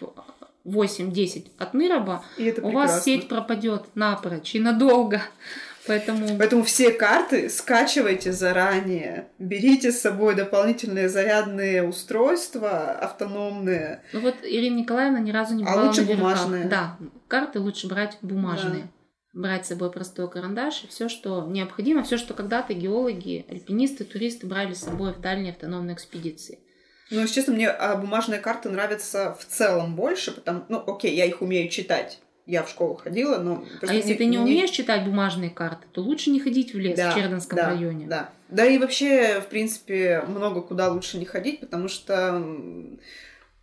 8-10 0.66 1.46
от 1.60 1.74
Ныроба, 1.74 2.24
у 2.38 2.42
прекрасно. 2.42 2.72
вас 2.72 3.04
сеть 3.04 3.28
пропадет 3.28 3.84
напрочь 3.96 4.56
и 4.56 4.60
надолго. 4.60 5.22
Поэтому... 5.88 6.38
Поэтому 6.38 6.64
все 6.64 6.92
карты 6.92 7.50
скачивайте 7.50 8.32
заранее. 8.32 9.30
Берите 9.40 9.92
с 9.92 10.02
собой 10.02 10.36
дополнительные 10.36 11.10
зарядные 11.10 11.84
устройства 11.84 12.92
автономные. 12.92 14.04
Ну 14.14 14.20
вот 14.20 14.36
Ирина 14.44 14.80
Николаевна 14.80 15.20
ни 15.20 15.32
разу 15.32 15.56
не 15.56 15.64
а 15.64 15.68
бывала 15.68 15.86
А 15.86 15.88
лучше 15.88 16.02
на 16.02 16.16
бумажные. 16.16 16.66
Да, 16.66 16.98
карты 17.28 17.60
лучше 17.60 17.88
брать 17.88 18.18
бумажные. 18.22 18.84
Да. 18.84 19.42
Брать 19.42 19.66
с 19.66 19.70
собой 19.70 19.92
простой 19.92 20.30
карандаш 20.30 20.84
и 20.84 20.88
все, 20.88 21.10
что 21.10 21.46
необходимо, 21.48 22.04
все, 22.04 22.18
что 22.18 22.34
когда-то 22.34 22.74
геологи, 22.74 23.46
альпинисты, 23.48 24.04
туристы 24.04 24.48
брали 24.48 24.74
с 24.74 24.82
собой 24.82 25.14
в 25.14 25.22
дальние 25.22 25.54
автономные 25.54 25.96
экспедиции. 25.96 26.60
Ну, 27.12 27.22
если 27.22 27.36
честно, 27.36 27.54
мне 27.54 27.70
а, 27.70 27.96
бумажные 27.96 28.40
карты 28.40 28.70
нравятся 28.70 29.38
в 29.40 29.46
целом 29.46 29.96
больше, 29.96 30.32
потому, 30.32 30.66
ну, 30.70 30.84
окей, 30.86 31.16
я 31.16 31.26
их 31.26 31.42
умею 31.42 31.70
читать 31.70 32.20
я 32.48 32.64
в 32.64 32.70
школу 32.70 32.96
ходила, 32.96 33.38
но... 33.38 33.64
А 33.82 33.94
если 33.94 34.10
мне, 34.10 34.18
ты 34.18 34.26
не 34.26 34.38
мне... 34.38 34.40
умеешь 34.40 34.70
читать 34.70 35.06
бумажные 35.06 35.50
карты, 35.50 35.86
то 35.92 36.02
лучше 36.02 36.30
не 36.30 36.40
ходить 36.40 36.74
в 36.74 36.80
лес 36.80 36.98
да, 36.98 37.12
в 37.12 37.16
Черденском 37.16 37.58
да, 37.58 37.70
районе. 37.72 38.08
Да, 38.08 38.30
да. 38.50 38.66
и 38.66 38.78
вообще, 38.78 39.42
в 39.42 39.48
принципе, 39.48 40.24
много 40.28 40.62
куда 40.62 40.90
лучше 40.90 41.18
не 41.18 41.26
ходить, 41.26 41.60
потому 41.60 41.90
что 41.90 42.42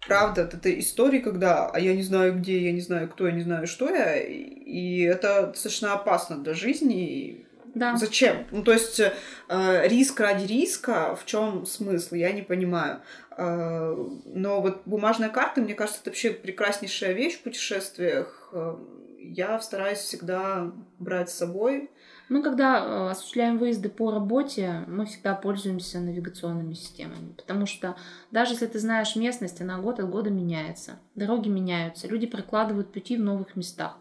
правда, 0.06 0.42
это 0.42 0.78
истории, 0.78 1.20
когда 1.20 1.66
а 1.66 1.80
я 1.80 1.94
не 1.96 2.02
знаю 2.02 2.36
где, 2.38 2.62
я 2.62 2.72
не 2.72 2.82
знаю 2.82 3.08
кто, 3.08 3.26
я 3.26 3.32
не 3.32 3.42
знаю 3.42 3.66
что 3.66 3.88
я, 3.88 4.16
и 4.22 5.00
это 5.00 5.46
достаточно 5.46 5.94
опасно 5.94 6.36
для 6.36 6.52
жизни. 6.52 7.46
Да. 7.74 7.96
Зачем? 7.96 8.46
Ну, 8.50 8.62
то 8.62 8.72
есть 8.72 9.00
э, 9.00 9.88
риск 9.88 10.20
ради 10.20 10.46
риска, 10.46 11.16
в 11.16 11.26
чем 11.26 11.66
смысл, 11.66 12.14
я 12.14 12.32
не 12.32 12.42
понимаю. 12.42 13.00
Э, 13.36 13.96
но 14.26 14.60
вот 14.60 14.82
бумажная 14.86 15.28
карта, 15.28 15.60
мне 15.60 15.74
кажется, 15.74 16.00
это 16.00 16.10
вообще 16.10 16.30
прекраснейшая 16.30 17.12
вещь 17.12 17.34
в 17.34 17.42
путешествиях. 17.42 18.48
Э, 18.52 18.76
я 19.18 19.58
стараюсь 19.60 19.98
всегда 19.98 20.72
брать 20.98 21.30
с 21.30 21.34
собой. 21.34 21.90
Мы, 22.28 22.42
когда 22.42 22.78
э, 22.78 23.10
осуществляем 23.10 23.58
выезды 23.58 23.88
по 23.88 24.10
работе, 24.10 24.84
мы 24.86 25.04
всегда 25.06 25.34
пользуемся 25.34 25.98
навигационными 25.98 26.74
системами, 26.74 27.32
потому 27.36 27.66
что 27.66 27.96
даже 28.30 28.54
если 28.54 28.66
ты 28.66 28.78
знаешь 28.78 29.14
местность, 29.14 29.60
она 29.60 29.78
год 29.78 30.00
от 30.00 30.08
года 30.08 30.30
меняется, 30.30 30.98
дороги 31.14 31.48
меняются, 31.48 32.08
люди 32.08 32.26
прокладывают 32.26 32.92
пути 32.92 33.16
в 33.16 33.20
новых 33.20 33.56
местах. 33.56 33.98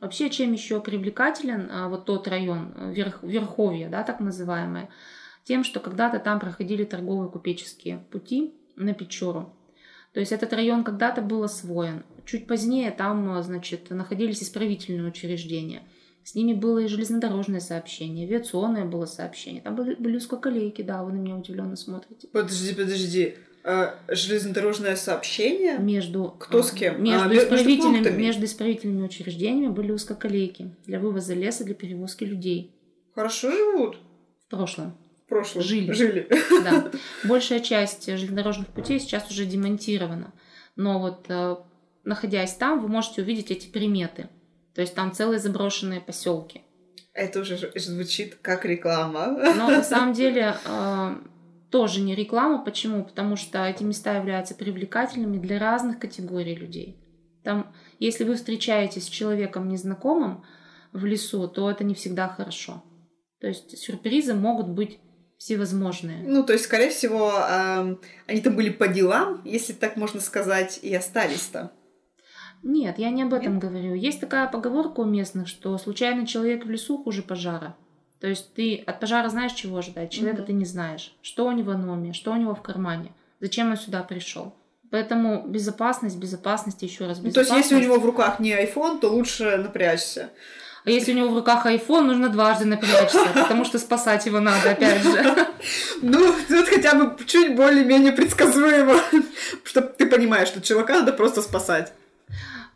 Вообще, 0.00 0.30
чем 0.30 0.52
еще 0.52 0.80
привлекателен 0.80 1.68
а, 1.70 1.88
вот 1.88 2.04
тот 2.04 2.28
район, 2.28 2.72
э, 2.76 2.92
верх, 2.92 3.22
Верховье, 3.22 3.88
да, 3.88 4.02
так 4.02 4.20
называемое, 4.20 4.88
тем, 5.44 5.64
что 5.64 5.80
когда-то 5.80 6.18
там 6.18 6.40
проходили 6.40 6.84
торговые 6.84 7.30
купеческие 7.30 7.98
пути 8.10 8.54
на 8.76 8.92
Печору. 8.94 9.54
То 10.12 10.20
есть 10.20 10.32
этот 10.32 10.52
район 10.52 10.84
когда-то 10.84 11.22
был 11.22 11.42
освоен. 11.42 12.04
Чуть 12.24 12.46
позднее 12.46 12.90
там, 12.90 13.42
значит, 13.42 13.90
находились 13.90 14.42
исправительные 14.42 15.08
учреждения. 15.08 15.82
С 16.22 16.34
ними 16.34 16.54
было 16.54 16.78
и 16.78 16.86
железнодорожное 16.86 17.60
сообщение, 17.60 18.26
авиационное 18.26 18.86
было 18.86 19.04
сообщение. 19.04 19.60
Там 19.60 19.76
были, 19.76 19.94
были 19.94 20.16
узкоколейки, 20.16 20.82
да, 20.82 21.02
вы 21.04 21.12
на 21.12 21.16
меня 21.16 21.36
удивленно 21.36 21.76
смотрите. 21.76 22.28
Подожди, 22.28 22.74
подожди. 22.74 23.34
А, 23.66 23.98
железнодорожное 24.08 24.94
сообщение? 24.94 25.78
Между... 25.78 26.36
Кто 26.38 26.62
с 26.62 26.70
кем? 26.70 27.02
Между, 27.02 27.30
а, 27.30 27.34
исправительными, 27.34 28.00
между, 28.00 28.12
между 28.12 28.44
исправительными 28.44 29.06
учреждениями 29.06 29.72
были 29.72 29.90
узкоколейки 29.90 30.74
для 30.84 31.00
вывоза 31.00 31.32
леса, 31.32 31.64
для 31.64 31.74
перевозки 31.74 32.24
людей. 32.24 32.76
Хорошо 33.14 33.50
живут? 33.50 33.96
В 34.46 34.50
прошлом. 34.50 34.98
В 35.24 35.28
прошлом. 35.30 35.62
Жили. 35.62 35.92
Жили. 35.92 36.28
Да. 36.62 36.90
Большая 37.24 37.60
часть 37.60 38.04
железнодорожных 38.04 38.68
путей 38.68 39.00
сейчас 39.00 39.30
уже 39.30 39.46
демонтирована. 39.46 40.34
Но 40.76 41.00
вот 41.00 41.24
э, 41.30 41.56
находясь 42.04 42.54
там, 42.54 42.82
вы 42.82 42.88
можете 42.88 43.22
увидеть 43.22 43.50
эти 43.50 43.66
приметы. 43.66 44.28
То 44.74 44.82
есть 44.82 44.94
там 44.94 45.12
целые 45.12 45.38
заброшенные 45.38 46.02
поселки. 46.02 46.60
Это 47.14 47.40
уже 47.40 47.72
звучит 47.76 48.34
как 48.42 48.66
реклама. 48.66 49.28
Но 49.56 49.70
на 49.70 49.82
самом 49.82 50.12
деле 50.12 50.56
э, 50.66 51.14
тоже 51.74 52.02
не 52.02 52.14
реклама. 52.14 52.64
Почему? 52.64 53.02
Потому 53.02 53.34
что 53.34 53.66
эти 53.66 53.82
места 53.82 54.16
являются 54.16 54.54
привлекательными 54.54 55.38
для 55.38 55.58
разных 55.58 55.98
категорий 55.98 56.54
людей. 56.54 57.00
Там, 57.42 57.74
если 57.98 58.22
вы 58.22 58.36
встречаетесь 58.36 59.06
с 59.06 59.08
человеком 59.08 59.68
незнакомым 59.68 60.44
в 60.92 61.04
лесу, 61.04 61.48
то 61.48 61.68
это 61.68 61.82
не 61.82 61.94
всегда 61.94 62.28
хорошо. 62.28 62.84
То 63.40 63.48
есть 63.48 63.76
сюрпризы 63.76 64.34
могут 64.34 64.68
быть 64.68 65.00
всевозможные. 65.36 66.22
Ну, 66.24 66.44
то 66.44 66.52
есть, 66.52 66.66
скорее 66.66 66.90
всего, 66.90 67.32
э, 67.32 67.96
они 68.28 68.40
там 68.40 68.54
были 68.54 68.70
по 68.70 68.86
делам, 68.86 69.42
если 69.44 69.72
так 69.72 69.96
можно 69.96 70.20
сказать, 70.20 70.78
и 70.80 70.94
остались 70.94 71.48
там. 71.48 71.72
Нет, 72.62 73.00
я 73.00 73.10
не 73.10 73.24
об 73.24 73.34
этом 73.34 73.54
Нет? 73.54 73.62
говорю. 73.62 73.94
Есть 73.94 74.20
такая 74.20 74.46
поговорка 74.46 75.00
у 75.00 75.04
местных, 75.06 75.48
что 75.48 75.76
случайный 75.78 76.24
человек 76.24 76.66
в 76.66 76.70
лесу 76.70 77.02
хуже 77.02 77.24
пожара. 77.24 77.76
То 78.24 78.30
есть 78.30 78.54
ты 78.54 78.82
от 78.86 79.00
пожара 79.00 79.28
знаешь, 79.28 79.52
чего 79.52 79.76
ожидать, 79.76 80.10
человека 80.10 80.38
угу. 80.38 80.46
ты 80.46 80.52
не 80.54 80.64
знаешь, 80.64 81.14
что 81.20 81.44
у 81.44 81.52
него 81.52 81.74
на 81.74 81.92
уме, 81.92 82.14
что 82.14 82.32
у 82.32 82.36
него 82.36 82.54
в 82.54 82.62
кармане, 82.62 83.12
зачем 83.38 83.70
он 83.70 83.76
сюда 83.76 84.02
пришел. 84.02 84.54
Поэтому 84.90 85.46
безопасность, 85.46 86.16
безопасность, 86.16 86.80
еще 86.80 87.06
раз 87.06 87.18
безопасность. 87.18 87.36
Ну, 87.36 87.54
то 87.54 87.54
есть, 87.58 87.70
если 87.70 87.74
у 87.74 87.86
него 87.86 88.00
в 88.00 88.06
руках 88.06 88.40
не 88.40 88.52
iPhone, 88.52 88.98
то 88.98 89.10
лучше 89.10 89.58
напрячься. 89.58 90.30
А 90.86 90.90
если 90.90 91.12
у 91.12 91.16
него 91.16 91.28
в 91.28 91.36
руках 91.36 91.66
iPhone, 91.66 92.04
нужно 92.04 92.30
дважды 92.30 92.64
напрячься, 92.64 93.18
потому 93.34 93.66
что 93.66 93.78
спасать 93.78 94.24
его 94.24 94.40
надо, 94.40 94.70
опять 94.70 95.02
же. 95.02 95.46
Ну, 96.00 96.34
тут 96.48 96.66
хотя 96.66 96.94
бы 96.94 97.22
чуть 97.26 97.54
более-менее 97.54 98.12
предсказуемо, 98.12 98.94
чтобы 99.64 99.88
ты 99.88 100.06
понимаешь, 100.06 100.48
что 100.48 100.62
чувака 100.62 101.00
надо 101.00 101.12
просто 101.12 101.42
спасать. 101.42 101.92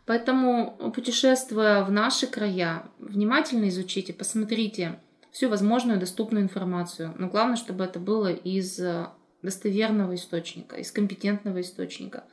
Поэтому, 0.05 0.91
путешествуя 0.93 1.83
в 1.83 1.91
наши 1.91 2.27
края, 2.27 2.83
внимательно 2.99 3.67
изучите, 3.69 4.13
посмотрите, 4.13 4.99
всю 5.31 5.49
возможную 5.49 5.99
доступную 5.99 6.43
информацию. 6.43 7.13
Но 7.17 7.27
главное, 7.27 7.55
чтобы 7.55 7.83
это 7.83 7.99
было 7.99 8.31
из 8.31 8.79
э, 8.79 9.07
достоверного 9.41 10.15
источника, 10.15 10.75
из 10.75 10.91
компетентного 10.91 11.61
источника. 11.61 12.25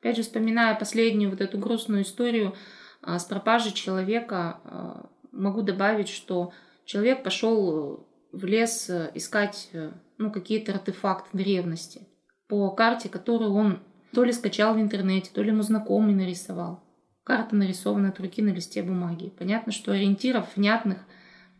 Опять 0.00 0.16
же, 0.16 0.22
вспоминая 0.22 0.74
последнюю 0.74 1.30
вот 1.30 1.40
эту 1.40 1.58
грустную 1.58 2.02
историю 2.02 2.54
а, 3.02 3.18
с 3.18 3.24
пропажей 3.24 3.72
человека, 3.72 4.60
а, 4.64 5.10
могу 5.30 5.62
добавить, 5.62 6.08
что 6.08 6.52
человек 6.84 7.22
пошел 7.22 8.06
в 8.32 8.44
лес 8.44 8.90
э, 8.90 9.10
искать 9.14 9.68
э, 9.72 9.92
ну, 10.18 10.30
какие-то 10.32 10.72
артефакты 10.72 11.36
древности 11.36 12.08
по 12.48 12.70
карте, 12.70 13.08
которую 13.08 13.54
он 13.54 13.80
то 14.12 14.24
ли 14.24 14.32
скачал 14.32 14.74
в 14.74 14.80
интернете, 14.80 15.30
то 15.32 15.42
ли 15.42 15.50
ему 15.50 15.62
знакомый 15.62 16.14
нарисовал. 16.14 16.82
Карта 17.24 17.54
нарисована 17.54 18.08
от 18.08 18.20
руки 18.20 18.42
на 18.42 18.50
листе 18.50 18.82
бумаги. 18.82 19.32
Понятно, 19.38 19.72
что 19.72 19.92
ориентиров 19.92 20.56
внятных– 20.56 20.98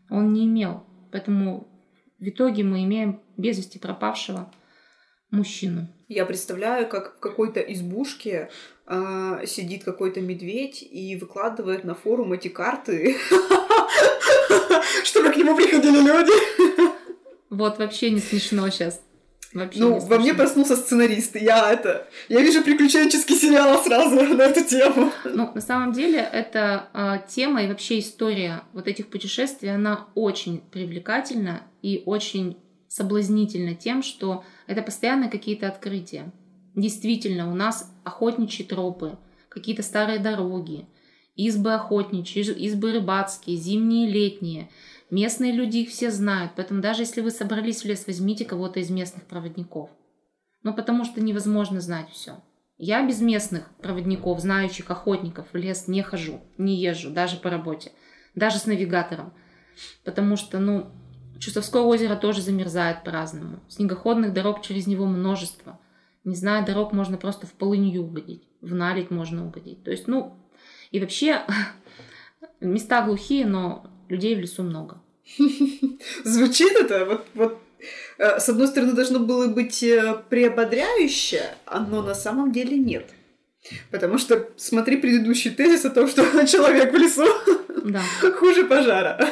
он 0.09 0.33
не 0.33 0.45
имел. 0.45 0.83
Поэтому 1.11 1.67
в 2.19 2.27
итоге 2.27 2.63
мы 2.63 2.83
имеем 2.83 3.21
без 3.37 3.57
вести 3.57 3.79
пропавшего 3.79 4.51
мужчину. 5.31 5.87
Я 6.07 6.25
представляю, 6.25 6.87
как 6.87 7.17
в 7.17 7.19
какой-то 7.19 7.59
избушке 7.59 8.49
э, 8.85 9.43
сидит 9.45 9.83
какой-то 9.83 10.21
медведь 10.21 10.83
и 10.83 11.15
выкладывает 11.15 11.83
на 11.83 11.95
форум 11.95 12.33
эти 12.33 12.47
карты, 12.47 13.17
чтобы 15.03 15.31
к 15.31 15.37
нему 15.37 15.55
приходили 15.55 15.97
люди. 15.97 16.91
Вот 17.49 17.77
вообще 17.77 18.11
не 18.11 18.19
смешно 18.19 18.69
сейчас. 18.69 19.01
Вообще 19.53 19.79
ну, 19.79 19.99
во 19.99 20.17
мне 20.17 20.33
проснулся 20.33 20.75
сценарист, 20.75 21.35
я 21.35 21.71
это... 21.71 22.07
Я 22.27 22.41
вижу 22.41 22.63
приключенческий 22.63 23.35
сериал 23.35 23.83
сразу 23.83 24.15
на 24.35 24.41
эту 24.41 24.63
тему. 24.63 25.11
Ну, 25.25 25.51
на 25.53 25.61
самом 25.61 25.93
деле, 25.93 26.19
эта 26.19 26.89
э, 26.93 27.27
тема 27.27 27.63
и 27.63 27.67
вообще 27.67 27.99
история 27.99 28.63
вот 28.73 28.87
этих 28.87 29.07
путешествий, 29.07 29.73
она 29.73 30.07
очень 30.15 30.61
привлекательна 30.71 31.63
и 31.81 32.01
очень 32.05 32.57
соблазнительна 32.87 33.75
тем, 33.75 34.01
что 34.01 34.43
это 34.65 34.81
постоянно 34.81 35.29
какие-то 35.29 35.67
открытия. 35.67 36.31
Действительно, 36.75 37.51
у 37.51 37.55
нас 37.55 37.91
охотничьи 38.03 38.65
тропы, 38.65 39.17
какие-то 39.49 39.83
старые 39.83 40.17
дороги, 40.17 40.87
избы 41.35 41.73
охотничьи, 41.73 42.41
избы 42.41 42.91
рыбацкие, 42.91 43.57
зимние, 43.57 44.09
летние– 44.09 44.69
Местные 45.13 45.51
люди 45.51 45.77
их 45.77 45.89
все 45.91 46.09
знают, 46.09 46.53
поэтому 46.55 46.81
даже 46.81 47.03
если 47.03 47.21
вы 47.21 47.29
собрались 47.29 47.83
в 47.83 47.85
лес, 47.85 48.07
возьмите 48.07 48.45
кого-то 48.45 48.79
из 48.79 48.89
местных 48.89 49.25
проводников. 49.25 49.91
Ну, 50.63 50.73
потому 50.73 51.05
что 51.05 51.21
невозможно 51.21 51.81
знать 51.81 52.09
все. 52.09 52.41
Я 52.77 53.05
без 53.05 53.21
местных 53.21 53.69
проводников, 53.75 54.39
знающих 54.39 54.89
охотников 54.89 55.45
в 55.53 55.55
лес 55.55 55.87
не 55.87 56.01
хожу, 56.01 56.41
не 56.57 56.81
езжу, 56.81 57.11
даже 57.11 57.37
по 57.37 57.51
работе, 57.51 57.91
даже 58.33 58.57
с 58.57 58.65
навигатором. 58.65 59.33
Потому 60.03 60.35
что, 60.35 60.57
ну, 60.57 60.89
Чусовское 61.37 61.83
озеро 61.83 62.15
тоже 62.15 62.41
замерзает 62.41 63.03
по-разному. 63.03 63.59
Снегоходных 63.67 64.33
дорог 64.33 64.63
через 64.63 64.87
него 64.87 65.05
множество. 65.05 65.79
Не 66.23 66.33
зная 66.33 66.65
дорог, 66.65 66.91
можно 66.91 67.17
просто 67.17 67.45
в 67.45 67.51
полынью 67.53 68.01
угодить, 68.01 68.47
в 68.61 68.73
налить 68.73 69.11
можно 69.11 69.45
угодить. 69.45 69.83
То 69.83 69.91
есть, 69.91 70.07
ну, 70.07 70.35
и 70.89 70.99
вообще 70.99 71.43
места 72.59 73.05
глухие, 73.05 73.45
но 73.45 73.85
людей 74.09 74.35
в 74.35 74.39
лесу 74.39 74.63
много. 74.63 75.02
Звучит 76.23 76.73
это 76.73 77.05
вот, 77.05 77.25
вот 77.33 77.59
э, 78.17 78.39
с 78.39 78.49
одной 78.49 78.67
стороны, 78.67 78.93
должно 78.93 79.19
было 79.19 79.47
быть 79.47 79.83
э, 79.83 80.21
приободряюще, 80.29 81.55
но 81.89 82.01
на 82.01 82.15
самом 82.15 82.51
деле 82.51 82.77
нет. 82.77 83.09
Потому 83.91 84.17
что 84.17 84.49
смотри 84.57 84.97
предыдущий 84.97 85.51
тезис 85.51 85.85
о 85.85 85.89
том, 85.89 86.07
что 86.07 86.23
человек 86.47 86.91
в 86.91 86.97
лесу 86.97 87.25
да. 87.83 88.01
хуже 88.39 88.65
пожара. 88.65 89.29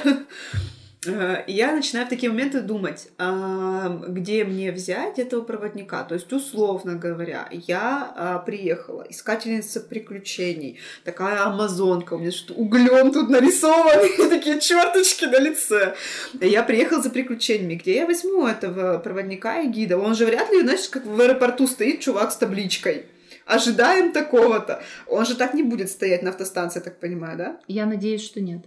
Э, 1.05 1.43
я 1.47 1.73
начинаю 1.73 2.05
в 2.05 2.09
такие 2.09 2.31
моменты 2.31 2.61
думать, 2.61 3.09
где 3.17 4.43
мне 4.43 4.71
взять 4.71 5.17
этого 5.17 5.41
проводника. 5.41 6.03
То 6.03 6.15
есть, 6.15 6.31
условно 6.31 6.95
говоря, 6.95 7.47
я 7.51 8.13
а, 8.15 8.39
приехала, 8.39 9.05
искательница 9.09 9.81
приключений, 9.81 10.79
такая 11.03 11.43
амазонка, 11.43 12.13
у 12.13 12.19
меня 12.19 12.31
что 12.31 12.53
углем 12.53 13.11
тут 13.11 13.29
нарисованы, 13.29 14.29
такие 14.29 14.59
черточки 14.59 15.25
на 15.25 15.39
лице. 15.39 15.95
Я 16.39 16.61
приехала 16.61 17.01
за 17.01 17.09
приключениями. 17.09 17.75
Где 17.75 17.95
я 17.95 18.05
возьму 18.05 18.45
этого 18.45 18.99
проводника 18.99 19.61
и 19.61 19.67
гида? 19.67 19.97
Он 19.97 20.13
же 20.13 20.25
вряд 20.25 20.51
ли, 20.51 20.61
знаешь, 20.61 20.87
как 20.89 21.05
в 21.05 21.19
аэропорту 21.19 21.67
стоит 21.67 22.01
чувак 22.01 22.31
с 22.31 22.37
табличкой 22.37 23.05
ожидаем 23.47 24.13
такого-то. 24.13 24.81
Он 25.07 25.25
же 25.25 25.35
так 25.35 25.53
не 25.53 25.63
будет 25.63 25.89
стоять 25.89 26.23
на 26.23 26.29
автостанции, 26.29 26.79
так 26.79 26.99
понимаю, 26.99 27.37
да? 27.37 27.59
Я 27.67 27.85
надеюсь, 27.85 28.23
что 28.23 28.39
нет. 28.39 28.61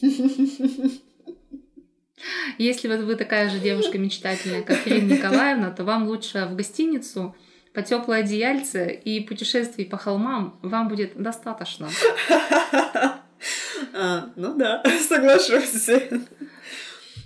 Если 2.58 2.88
вот 2.88 3.00
вы 3.00 3.16
такая 3.16 3.48
же 3.48 3.58
девушка 3.58 3.98
мечтательная, 3.98 4.62
как 4.62 4.86
Ирина 4.86 5.14
Николаевна, 5.14 5.70
то 5.70 5.84
вам 5.84 6.06
лучше 6.06 6.46
в 6.46 6.54
гостиницу 6.54 7.34
по 7.72 7.82
теплое 7.82 8.20
одеяльце 8.20 8.90
и 8.92 9.20
путешествий 9.20 9.86
по 9.86 9.96
холмам 9.96 10.58
вам 10.62 10.88
будет 10.88 11.20
достаточно. 11.20 11.88
А, 13.94 14.30
ну 14.36 14.54
да, 14.54 14.82
соглашусь. 15.08 15.88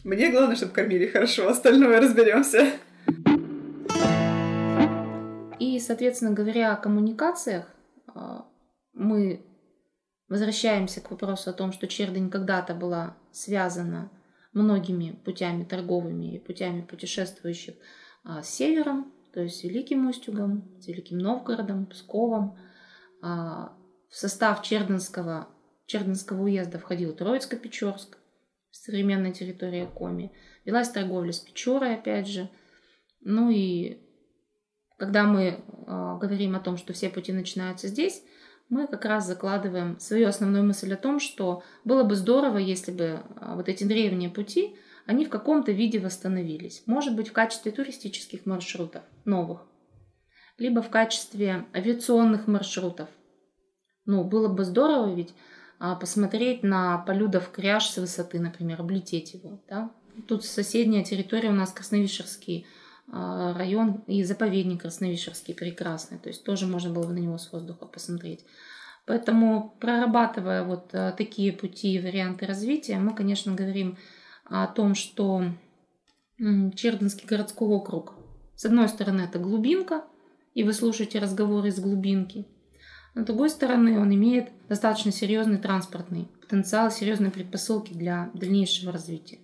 Мне 0.05 0.31
главное, 0.31 0.55
чтобы 0.55 0.73
кормили 0.73 1.07
хорошо, 1.07 1.49
остальное 1.49 2.01
разберемся. 2.01 2.71
И, 5.59 5.81
соответственно, 5.81 6.33
говоря 6.33 6.73
о 6.73 6.77
коммуникациях, 6.77 7.67
а, 8.15 8.47
мы 8.93 9.45
возвращаемся 10.29 11.01
к 11.01 11.11
вопросу 11.11 11.51
о 11.51 11.53
том, 11.55 11.73
что 11.73 11.87
Чердень 11.87 12.31
когда-то 12.31 12.75
была 12.75 13.17
связана 13.33 14.11
многими 14.55 15.12
путями 15.25 15.64
торговыми 15.64 16.37
и 16.37 16.38
путями 16.38 16.83
путешествующих 16.83 17.75
а, 18.25 18.43
с 18.43 18.51
севером, 18.51 19.12
то 19.33 19.40
есть 19.40 19.59
с 19.59 19.64
Великим 19.64 20.09
Устюгом, 20.09 20.81
с 20.81 20.87
Великим 20.87 21.19
Новгородом, 21.19 21.87
Псковом. 21.87 22.57
А, 23.21 23.77
в 24.09 24.17
состав 24.17 24.62
Черденского, 24.62 25.49
Черденского 25.87 26.43
уезда 26.43 26.79
входил 26.79 27.12
Троицко-Печорск, 27.14 28.17
современная 28.71 29.33
территория 29.33 29.87
Коми. 29.87 30.33
Велась 30.64 30.88
торговля 30.88 31.33
с 31.33 31.40
Печорой, 31.40 31.95
опять 31.95 32.29
же. 32.29 32.49
Ну 33.21 33.51
и 33.51 33.99
когда 34.97 35.25
мы 35.25 35.43
э, 35.43 35.59
говорим 35.87 36.55
о 36.55 36.61
том, 36.61 36.77
что 36.77 36.93
все 36.93 37.11
пути 37.11 37.33
начинаются 37.33 37.88
здесь, 37.88 38.23
мы 38.68 38.87
как 38.87 39.05
раз 39.05 39.27
закладываем 39.27 39.98
свою 40.00 40.29
основную 40.29 40.64
мысль 40.64 40.92
о 40.92 40.96
том, 40.96 41.20
что 41.20 41.62
было 41.85 42.03
бы 42.03 42.14
здорово, 42.14 42.59
если 42.59 42.92
бы 42.92 43.20
а, 43.37 43.57
вот 43.57 43.68
эти 43.68 43.85
древние 43.85 44.31
пути, 44.31 44.77
они 45.07 45.27
в 45.27 45.31
каком-то 45.31 45.72
виде 45.72 45.98
восстановились. 45.98 46.83
Может 46.87 47.14
быть, 47.14 47.29
в 47.29 47.33
качестве 47.33 47.72
туристических 47.72 48.46
маршрутов 48.46 49.03
новых, 49.24 49.66
либо 50.59 50.81
в 50.81 50.88
качестве 50.88 51.66
авиационных 51.74 52.46
маршрутов. 52.46 53.09
Ну, 54.07 54.24
было 54.24 54.48
бы 54.48 54.64
здорово 54.64 55.14
ведь 55.14 55.35
а, 55.79 55.94
посмотреть 55.96 56.62
на 56.62 56.98
полюдов 56.98 57.50
кряж 57.50 57.90
с 57.90 57.98
высоты, 57.98 58.40
например, 58.40 58.81
облететь 58.81 59.35
его. 59.35 59.62
Да? 59.68 59.90
Тут 60.27 60.44
соседняя 60.44 61.05
территория 61.05 61.50
у 61.50 61.55
нас 61.55 61.72
Красновишерский 61.72 62.66
район 63.11 64.03
и 64.07 64.23
заповедник 64.25 64.83
Красновишерский 64.83 65.55
прекрасный, 65.55 66.19
то 66.19 66.29
есть 66.29 66.45
тоже 66.45 66.67
можно 66.67 66.93
было 66.93 67.07
бы 67.07 67.12
на 67.12 67.19
него 67.19 67.38
с 67.38 67.53
воздуха 67.53 67.87
посмотреть. 67.87 68.45
Поэтому, 69.07 69.77
прорабатывая 69.81 70.64
вот 70.64 70.88
а, 70.95 71.12
такие 71.12 71.53
пути 71.53 71.95
и 71.95 72.01
варианты 72.01 72.47
развития, 72.47 72.99
мы, 72.99 73.14
конечно, 73.14 73.55
говорим 73.55 73.99
о 74.47 74.67
том, 74.67 74.95
что 74.95 75.45
Чердынский 76.38 77.27
городской 77.29 77.69
округ, 77.69 78.14
с 78.57 78.64
одной 78.64 78.88
стороны, 78.88 79.23
это 79.23 79.38
глубинка, 79.38 80.05
и 80.55 80.64
вы 80.64 80.73
слушаете 80.73 81.19
разговоры 81.19 81.69
из 81.69 81.79
глубинки. 81.79 82.47
Но 83.14 83.23
с 83.23 83.27
другой 83.27 83.51
стороны, 83.51 84.01
он 84.01 84.12
имеет 84.14 84.51
достаточно 84.69 85.12
серьезный 85.12 85.59
транспортный 85.59 86.29
потенциал, 86.40 86.90
серьезные 86.90 87.31
предпосылки 87.31 87.93
для 87.93 88.31
дальнейшего 88.35 88.90
развития. 88.90 89.38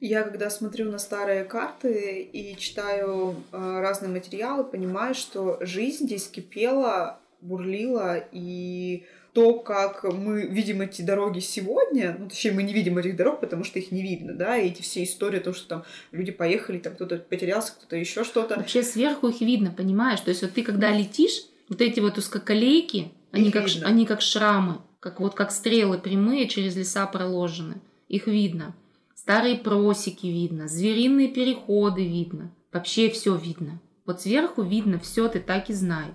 Я 0.00 0.22
когда 0.22 0.48
смотрю 0.48 0.90
на 0.90 0.98
старые 0.98 1.44
карты 1.44 2.22
и 2.22 2.56
читаю 2.56 3.36
э, 3.52 3.80
разные 3.80 4.10
материалы, 4.10 4.64
понимаю, 4.64 5.14
что 5.14 5.58
жизнь 5.60 6.06
здесь 6.06 6.26
кипела, 6.26 7.20
бурлила, 7.42 8.16
и 8.32 9.04
то, 9.32 9.58
как 9.60 10.04
мы 10.04 10.46
видим 10.46 10.80
эти 10.80 11.02
дороги 11.02 11.40
сегодня, 11.40 12.16
ну, 12.18 12.28
точнее, 12.28 12.52
мы 12.52 12.62
не 12.62 12.72
видим 12.72 12.98
этих 12.98 13.14
дорог, 13.14 13.40
потому 13.40 13.62
что 13.62 13.78
их 13.78 13.92
не 13.92 14.02
видно, 14.02 14.32
да, 14.32 14.56
и 14.56 14.68
эти 14.68 14.82
все 14.82 15.04
истории 15.04 15.38
о 15.38 15.42
том, 15.42 15.54
что 15.54 15.68
там 15.68 15.84
люди 16.12 16.32
поехали, 16.32 16.78
там 16.78 16.94
кто-то 16.94 17.16
потерялся, 17.18 17.72
кто-то 17.72 17.96
еще 17.96 18.24
что-то. 18.24 18.56
Вообще 18.56 18.82
сверху 18.82 19.28
их 19.28 19.40
видно, 19.40 19.70
понимаешь? 19.70 20.20
То 20.20 20.30
есть 20.30 20.42
вот 20.42 20.52
ты 20.52 20.62
когда 20.62 20.90
летишь, 20.90 21.44
вот 21.68 21.80
эти 21.80 22.00
вот 22.00 22.18
узкоколейки, 22.18 23.12
они 23.30 23.50
как, 23.50 23.66
они 23.84 24.06
как 24.06 24.22
шрамы, 24.22 24.78
как 24.98 25.20
вот 25.20 25.34
как 25.34 25.52
стрелы 25.52 25.98
прямые 25.98 26.48
через 26.48 26.74
леса 26.74 27.06
проложены. 27.06 27.80
Их 28.08 28.26
видно. 28.26 28.74
Старые 29.20 29.58
просеки 29.58 30.26
видно, 30.28 30.66
звериные 30.66 31.28
переходы 31.28 32.08
видно. 32.08 32.54
Вообще 32.72 33.10
все 33.10 33.36
видно. 33.36 33.78
Вот 34.06 34.22
сверху 34.22 34.62
видно 34.62 34.98
все, 34.98 35.28
ты 35.28 35.40
так 35.40 35.68
и 35.68 35.74
знай. 35.74 36.14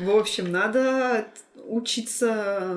В 0.00 0.10
общем, 0.10 0.50
надо 0.50 1.28
учиться 1.64 2.76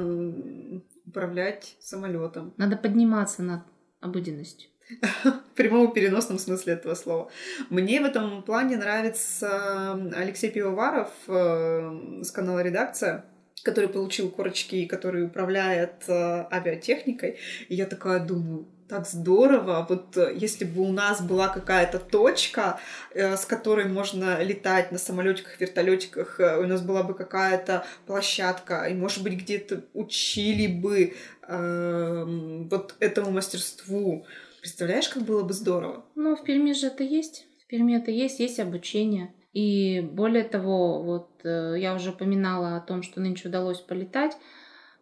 управлять 1.08 1.76
самолетом. 1.80 2.54
Надо 2.58 2.78
подниматься 2.78 3.42
над 3.42 3.62
обыденностью. 4.00 4.70
В 5.24 5.56
прямом 5.56 5.92
переносном 5.92 6.38
смысле 6.38 6.74
этого 6.74 6.94
слова. 6.94 7.32
Мне 7.72 8.00
в 8.00 8.06
этом 8.06 8.44
плане 8.44 8.78
нравится 8.78 9.94
Алексей 10.16 10.52
Пивоваров 10.52 11.10
э, 11.28 12.22
с 12.22 12.30
канала 12.30 12.60
«Редакция» 12.60 13.26
который 13.68 13.90
получил 13.90 14.30
корочки 14.30 14.76
и 14.76 14.86
который 14.86 15.26
управляет 15.26 16.08
э, 16.08 16.46
авиатехникой. 16.50 17.38
И 17.68 17.76
я 17.76 17.86
такая 17.86 18.26
думаю, 18.26 18.66
так 18.88 19.06
здорово. 19.06 19.86
Вот 19.90 20.16
э, 20.16 20.34
если 20.38 20.64
бы 20.64 20.84
у 20.84 20.94
нас 20.94 21.22
была 21.22 21.50
какая-то 21.50 22.00
точка, 22.00 22.80
э, 23.14 23.36
с 23.36 23.46
которой 23.46 23.86
можно 23.86 24.42
летать 24.42 24.94
на 24.94 24.98
самолетиках, 24.98 25.60
вертолетиках, 25.60 26.40
э, 26.40 26.58
у 26.64 26.66
нас 26.66 26.82
была 26.82 27.04
бы 27.04 27.14
какая-то 27.14 27.86
площадка, 28.06 28.86
и, 28.86 28.94
может 28.94 29.22
быть, 29.22 29.34
где-то 29.34 29.84
учили 29.94 30.68
бы 30.68 31.14
э, 31.46 32.24
вот 32.72 32.96
этому 33.02 33.32
мастерству. 33.32 34.26
Представляешь, 34.62 35.10
как 35.10 35.24
было 35.24 35.44
бы 35.44 35.54
здорово? 35.54 36.06
Ну, 36.16 36.38
в 36.38 36.44
Перми 36.44 36.72
же 36.72 36.88
это 36.88 37.04
есть. 37.04 37.48
В 37.66 37.68
Перми 37.68 37.98
это 37.98 38.12
есть, 38.12 38.40
есть 38.40 38.62
обучение. 38.62 39.34
И 39.58 40.02
более 40.02 40.44
того, 40.44 41.02
вот 41.02 41.32
э, 41.44 41.78
я 41.80 41.96
уже 41.96 42.12
упоминала 42.12 42.78
о 42.78 42.80
том, 42.80 43.02
что 43.02 43.20
нынче 43.20 43.50
удалось 43.50 43.80
полетать, 43.80 44.38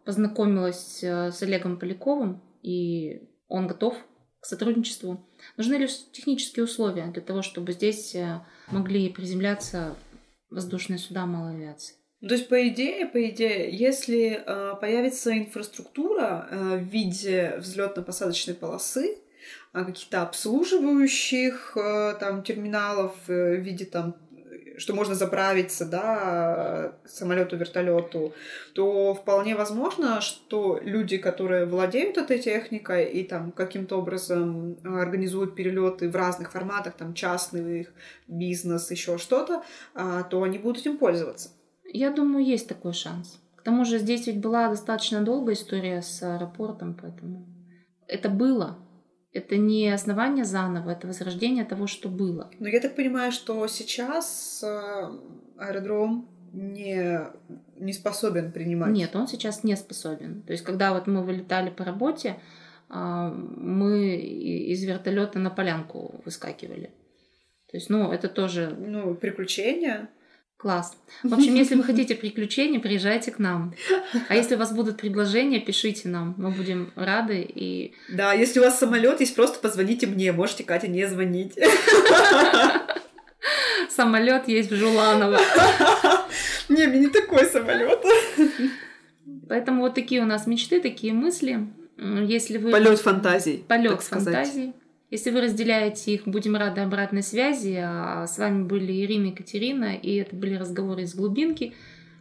познакомилась 0.06 1.04
э, 1.04 1.32
с 1.34 1.44
Олегом 1.44 1.78
Поляковым, 1.78 2.42
и 2.62 3.28
он 3.50 3.68
готов 3.68 3.98
к 4.40 4.46
сотрудничеству. 4.46 5.28
Нужны 5.58 5.76
лишь 5.76 6.10
технические 6.14 6.64
условия 6.64 7.08
для 7.08 7.22
того, 7.22 7.42
чтобы 7.42 7.74
здесь 7.74 8.16
э, 8.16 8.40
могли 8.72 9.10
приземляться 9.10 9.98
воздушные 10.50 11.00
суда 11.00 11.26
малой 11.26 11.56
авиации. 11.56 11.96
То 12.22 12.34
есть, 12.34 12.48
по 12.48 12.66
идее, 12.70 13.08
по 13.08 13.30
идее, 13.30 13.76
если 13.76 14.42
э, 14.42 14.76
появится 14.80 15.38
инфраструктура 15.38 16.48
э, 16.50 16.78
в 16.78 16.84
виде 16.84 17.56
взлетно-посадочной 17.58 18.54
полосы, 18.54 19.18
каких-то 19.74 20.22
обслуживающих 20.22 21.76
э, 21.76 22.16
там 22.20 22.44
терминалов 22.44 23.14
в 23.28 23.56
виде 23.58 23.86
там 23.86 24.16
что 24.78 24.94
можно 24.94 25.16
заправиться, 25.16 25.86
да, 25.86 26.94
самолету, 27.06 27.58
вертолету, 27.58 28.34
то 28.74 29.14
вполне 29.14 29.56
возможно, 29.56 30.22
что 30.22 30.80
люди, 30.84 31.18
которые 31.18 31.66
владеют 31.66 32.18
этой 32.18 32.40
техникой 32.40 33.06
и 33.06 33.24
там 33.24 33.52
каким-то 33.52 33.98
образом 33.98 34.78
организуют 34.84 35.56
перелеты 35.56 36.10
в 36.10 36.16
разных 36.16 36.52
форматах, 36.52 36.94
там 36.94 37.14
частный 37.14 37.88
бизнес, 38.28 38.92
еще 38.92 39.18
что-то, 39.18 39.64
а, 39.94 40.24
то 40.24 40.44
они 40.44 40.58
будут 40.58 40.82
этим 40.82 40.98
пользоваться. 40.98 41.50
Я 41.86 42.12
думаю, 42.12 42.46
есть 42.46 42.68
такой 42.68 42.94
шанс. 42.94 43.40
К 43.56 43.62
тому 43.62 43.86
же 43.86 44.00
здесь 44.00 44.28
ведь 44.28 44.40
была 44.40 44.70
достаточно 44.70 45.22
долгая 45.22 45.56
история 45.56 46.02
с 46.02 46.22
аэропортом, 46.22 46.98
поэтому 47.00 47.46
это 48.08 48.30
было. 48.30 48.78
Это 49.36 49.58
не 49.58 49.90
основание 49.90 50.46
заново, 50.46 50.92
это 50.92 51.08
возрождение 51.08 51.66
того, 51.66 51.88
что 51.88 52.08
было. 52.08 52.50
Но 52.60 52.70
я 52.70 52.80
так 52.80 52.96
понимаю, 52.96 53.34
что 53.34 53.68
сейчас 53.68 54.64
э, 54.64 55.10
аэродром 55.58 56.30
не, 56.54 57.20
не 57.76 57.92
способен 57.92 58.54
принимать. 58.54 58.92
Нет, 58.92 59.14
он 59.14 59.28
сейчас 59.28 59.66
не 59.66 59.76
способен. 59.76 60.42
То 60.44 60.54
есть, 60.54 60.64
когда 60.64 60.94
вот 60.94 61.08
мы 61.08 61.22
вылетали 61.22 61.70
по 61.70 61.84
работе, 61.84 62.38
а, 62.88 63.30
мы 63.30 64.16
из 64.16 64.82
вертолета 64.86 65.38
на 65.40 65.50
полянку 65.50 66.22
выскакивали. 66.24 66.92
То 67.70 67.78
есть, 67.78 67.90
ну, 67.90 68.14
это 68.14 68.30
тоже... 68.30 68.74
Ну, 68.80 69.16
приключения. 69.16 70.08
Класс. 70.58 70.98
В 71.24 71.34
общем, 71.34 71.54
если 71.56 71.76
вы 71.76 71.84
хотите 71.92 72.16
приключений, 72.16 72.80
приезжайте 72.80 73.32
к 73.32 73.40
нам. 73.40 73.74
А 74.30 74.36
если 74.36 74.56
у 74.56 74.58
вас 74.58 74.74
будут 74.74 74.98
предложения, 74.98 75.60
пишите 75.60 76.08
нам. 76.08 76.34
Мы 76.38 76.52
будем 76.52 76.92
рады. 76.96 77.42
И... 77.48 77.94
Да, 78.10 78.34
если 78.34 78.60
у 78.60 78.64
вас 78.64 78.80
самолет 78.80 79.20
есть, 79.20 79.36
просто 79.36 79.60
позвоните 79.60 80.08
мне. 80.08 80.32
Можете, 80.32 80.64
Катя, 80.64 80.88
не 80.88 81.06
звонить. 81.08 81.58
Самолет 83.90 84.48
есть 84.48 84.72
в 84.72 84.76
Жуланово. 84.76 85.40
Не, 86.70 86.88
мне 86.88 87.00
не 87.02 87.08
такой 87.08 87.46
самолет. 87.46 88.04
Поэтому 89.48 89.82
вот 89.82 89.94
такие 89.94 90.22
у 90.22 90.26
нас 90.26 90.48
мечты, 90.48 90.82
такие 90.82 91.14
мысли. 91.14 91.68
Если 91.98 92.58
вы... 92.58 92.72
Полет 92.72 93.00
фантазий. 93.00 93.64
Полет 93.68 94.02
фантазий. 94.02 94.74
Если 95.12 95.30
вы 95.30 95.42
разделяете 95.42 96.14
их, 96.14 96.28
будем 96.28 96.56
рады 96.56 96.82
обратной 96.82 97.24
связи. 97.24 97.80
А 97.82 98.26
с 98.28 98.38
вами 98.38 98.64
были 98.64 98.92
Ирина 99.06 99.28
и 99.28 99.30
Екатерина, 99.30 99.96
и 99.96 100.16
это 100.16 100.36
были 100.36 100.56
разговоры 100.56 101.04
из 101.04 101.16
глубинки. 101.16 101.74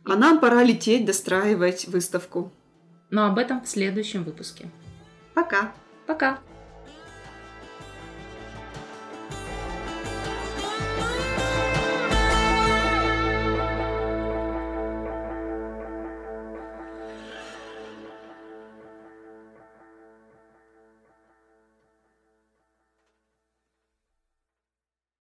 А 0.04 0.16
нам 0.16 0.38
пора 0.38 0.62
лететь, 0.62 1.06
достраивать 1.06 1.86
выставку. 1.88 2.52
Но 3.10 3.26
об 3.26 3.38
этом 3.38 3.62
в 3.62 3.68
следующем 3.68 4.24
выпуске. 4.24 4.68
Пока. 5.34 5.72
Пока. 6.06 6.40